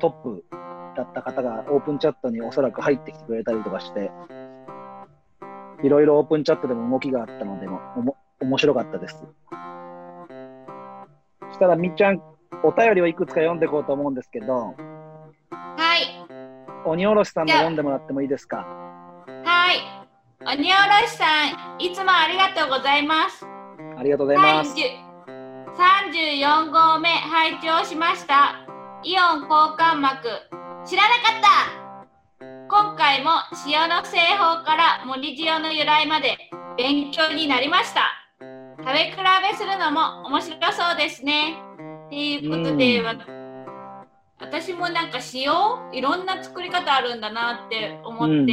[0.00, 0.44] トップ
[0.96, 4.10] だった方がオープンチャットにおそらく入ってきてくれたりとかして
[5.82, 9.16] いろいろオープンチャットでも動きがあったのでもおも面白かったです。
[11.48, 12.20] そしたらみっちゃん
[12.62, 14.74] お便りをいくつか読んでいこうと思うんですけど
[15.70, 16.02] はい。
[16.84, 18.66] 鬼おろしさんの読んでもらってもいいですか？
[19.44, 19.78] はい。
[20.44, 21.24] 鬼おろしさ
[21.78, 23.44] んいつもありがとうございます。
[23.96, 24.74] ありがとうございます。
[24.74, 25.08] 30
[25.78, 28.66] 34号目拝聴しました。
[29.04, 30.28] イオン交換膜
[30.84, 31.87] 知らなかった
[32.70, 33.30] 今回も
[33.66, 36.36] 塩の製法から森塩の由来まで
[36.76, 38.02] 勉強になりました。
[38.78, 41.56] 食べ比べするのも面白そうですね。
[42.06, 43.02] っていうことで、
[44.38, 45.50] 私もなんか塩
[45.92, 48.52] いろんな作り方あるんだなって思って、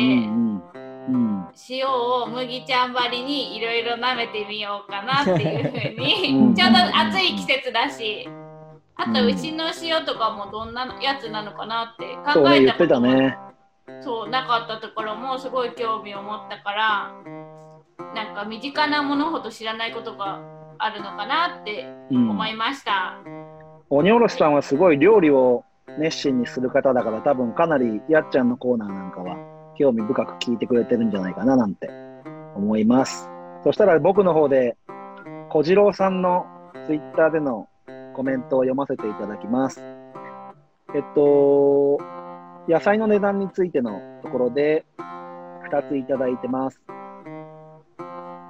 [1.69, 6.05] 塩を麦ちゃんばりにいろいろ舐めてみようかなっていうふうう
[6.47, 6.49] ん。
[6.49, 8.27] にちょうど暑い季節だし
[8.95, 13.44] あとうん牛の塩とかもどんなやつなのかなって考えたたこと。
[14.01, 17.13] そうなかったところもすごい興味を持ったから
[18.13, 20.39] なんか身近なものほど知らないことが
[20.77, 23.17] あるのかなってうん思いました。
[23.89, 25.63] 鬼おろしさんはすごい料理を
[25.99, 29.37] 熱心にする方だから、多分かなりやっちゃんのコーナーなんかは
[29.77, 31.89] 興味深く聞いてくれてるんじゃないかななんて
[32.55, 33.29] 思います。
[33.63, 34.75] そしたら僕の方で
[35.49, 36.45] 小次郎さんの
[36.85, 37.67] ツイッターでの
[38.15, 39.81] コメントを読ませていただきます。
[40.95, 41.99] えっと、
[42.67, 44.85] 野菜の値段についてのところで
[45.71, 46.81] 2ついただいてます。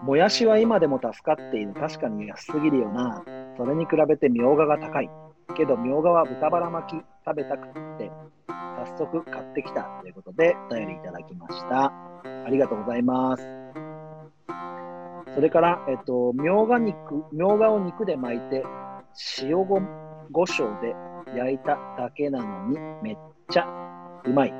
[0.03, 1.73] もやしは今でも助かっている。
[1.73, 3.23] 確かに安すぎるよな。
[3.57, 5.09] それに比べてみょうがが高い。
[5.55, 8.11] けどみょうがは豚バラ巻き食べたくって、
[8.47, 11.85] 早速買ってきたということでお便りいただきました。
[11.85, 13.43] ありがとうございます。
[15.33, 18.63] それから、えっと、みょうが肉、みょうがを肉で巻いて、
[19.41, 19.81] 塩ご、
[20.31, 20.95] 胡椒で
[21.37, 23.17] 焼いただけなのにめっ
[23.49, 23.65] ちゃ
[24.27, 24.53] うまい。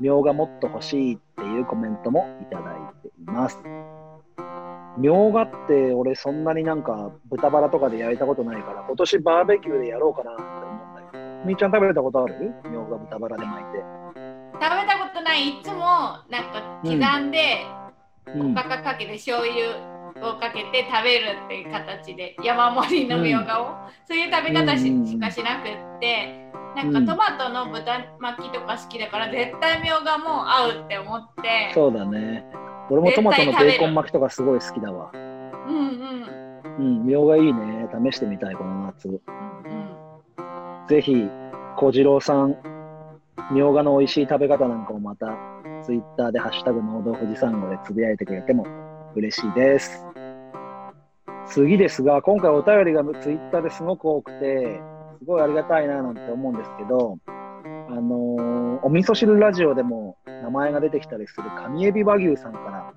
[0.00, 3.58] みょうがもっと欲しいっていうコメントもいただいています。
[4.98, 11.24] みょうがって俺そんなになんか豚バラとかで焼いたことないから今年バーベキューでやろうかなって思うんだけど。
[11.46, 12.54] みーちゃん食べたことある？
[12.70, 13.78] みょうが豚バラで巻いて。
[14.54, 15.48] 食べたことない。
[15.48, 17.66] いつもなんか刻んで、
[18.34, 18.52] うん。
[18.52, 19.93] おかかかけて醤油
[20.30, 23.66] をかけて食べるっていう形で山盛りのみょうがを、
[24.06, 27.06] そういう食べ方し,、かしなくってなんうん。
[27.06, 32.44] かトマトの豚巻きとか好きだから絶対みょうがも合うって思ってそうだね。
[32.90, 35.10] 俺もトマトのベーコン巻きとかすごい好きだわ。
[35.14, 35.22] うん
[35.68, 36.44] うん。
[36.78, 37.88] うんみょうがいいね。
[38.10, 39.08] 試してみたいこの夏。
[39.08, 39.20] うん
[40.88, 41.26] ぜひ
[41.76, 42.56] 小次郎さん
[43.50, 45.34] みょうがの美味しい食べ方なんかをまた
[45.82, 48.66] ツイッターで「ハッシュタグ農道富士山号」でつぶやいてくれても
[49.14, 50.06] 嬉しいです。
[51.46, 54.80] 次ですが、今回お便りがツイッターですごく多くて、
[55.18, 57.18] すごいありがたいななんて思うんですけど、
[57.64, 62.92] あのーお味噌汁ラジオでも名前が出てきたりする上エビ和牛さんから、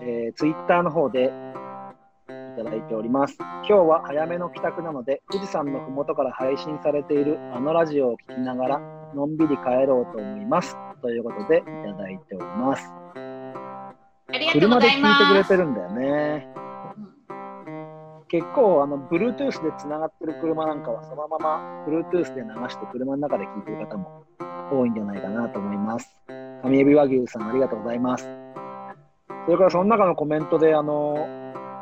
[0.00, 3.36] えー、ツイッターの方でいただいております。
[3.38, 8.78] 今日は早めの帰宅なので、富士山のふもとから配信されているあのラジオを聞きながら、
[9.14, 10.76] のんびり帰ろうと思います。
[11.02, 12.92] ということで、いただいております。
[14.28, 15.18] ありがとうご車で聞いざいます。
[15.18, 16.65] てくれてるんだよね。
[18.28, 24.24] 結構、あの、Bluetooth でつながってる車なんかは、そのまま Bluetooth で流して車の中で聞いてる方も
[24.72, 26.16] 多いんじゃないかなと思います。
[26.64, 28.28] 上エビ和牛さん、ありがとうございます。
[29.44, 31.16] それから、その中のコメントで、あの、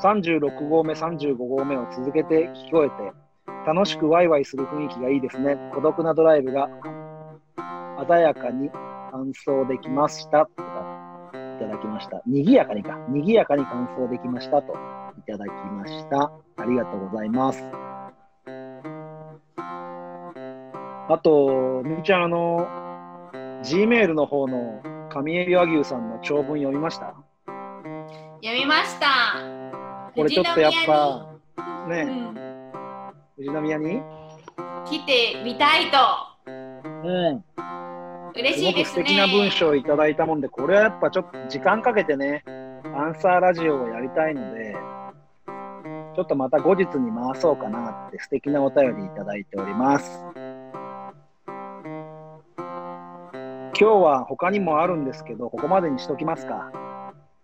[0.03, 3.13] 36号目、35号目を続けて聞こえて、
[3.67, 5.57] 楽しくワイワイする雰囲気がいいですね。
[5.75, 6.69] 孤独なドライブが
[8.07, 8.69] 鮮やかに
[9.13, 10.45] 完走できました。
[10.45, 12.21] とかいただきました。
[12.27, 12.99] 賑やかにか。
[13.09, 14.75] 賑やかに完走できましたと
[15.19, 16.33] いただきました。
[16.57, 17.65] ありがとうございます。
[21.07, 22.67] あと、みーちゃん、あの、
[23.63, 27.15] Gmail の方の上エビ和牛さんの長文読みました？
[28.43, 29.07] 読みました。
[30.15, 31.27] これちょっとやっぱ、
[31.89, 32.07] ね、
[33.37, 34.03] 富士宮にうん、
[34.85, 35.99] 来てみたいと。
[36.47, 36.51] う
[37.33, 37.45] ん。
[38.37, 39.05] 嬉しいですね。
[39.05, 42.43] 敵な文章をいただいたもんで、これはやっぱちょっと時間かけてね、
[42.97, 44.75] アンサーラジオをやりたいので、
[46.15, 50.25] ちょっとまた後日に回そうかなって素敵なお便りいただいております。
[53.77, 56.71] 今日は他にもあるんですけど、ここまでにしときますか。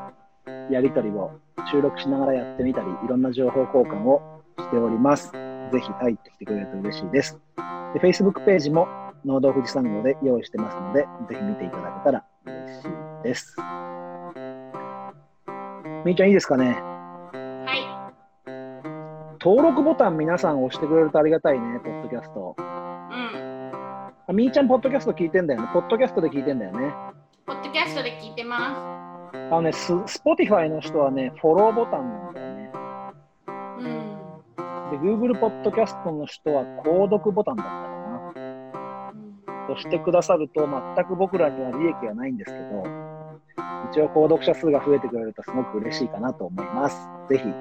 [0.70, 1.30] やり取りを
[1.70, 5.32] 収録しながらやってみたり、いろんな情報交換をしております。
[5.32, 7.40] ぜひ入ってきてくれると嬉しいです。
[7.94, 8.86] で Facebook ページも
[9.24, 12.88] 農道富士山号で用意してますので、ぜひ見ていただけたら嬉しい
[13.22, 13.56] です。
[16.04, 16.74] みーちゃんいいですかね？
[16.74, 18.02] は
[19.40, 22.56] 登録ボタン皆さん押してくれるとありがたいね、ポッドキャスト。
[22.58, 22.62] い。
[22.62, 23.72] うん。
[24.26, 25.68] あみーちゃん、ポッドキャスト聞いてんだよね。
[25.72, 26.94] ポッドキャストで聞いてんだよね。
[27.46, 32.70] ポッドキャストで聞いてまあのね、ス Spotify の人はね、フォローボタンなんだよね。
[33.46, 33.50] す。
[33.80, 34.14] うん。
[34.90, 37.94] で、Google ポッドキャストの人は購読ボタンだったかな。
[39.70, 42.84] 押してくださると、全く僕らには利益はないんですけど、
[43.90, 47.08] 一応購読者数が増えてくれるとすごく嬉しいかなと思います。
[47.28, 47.54] ぜひ、よ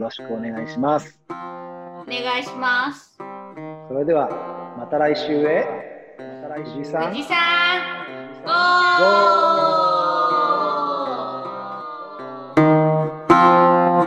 [0.00, 1.20] ろしくお願いします。
[1.28, 3.18] お願いします。
[3.88, 4.28] それでは、
[4.78, 5.64] また来週へ。
[6.18, 7.02] また来週さん。
[7.12, 7.36] 富士山、
[8.44, 9.65] ゴゴーー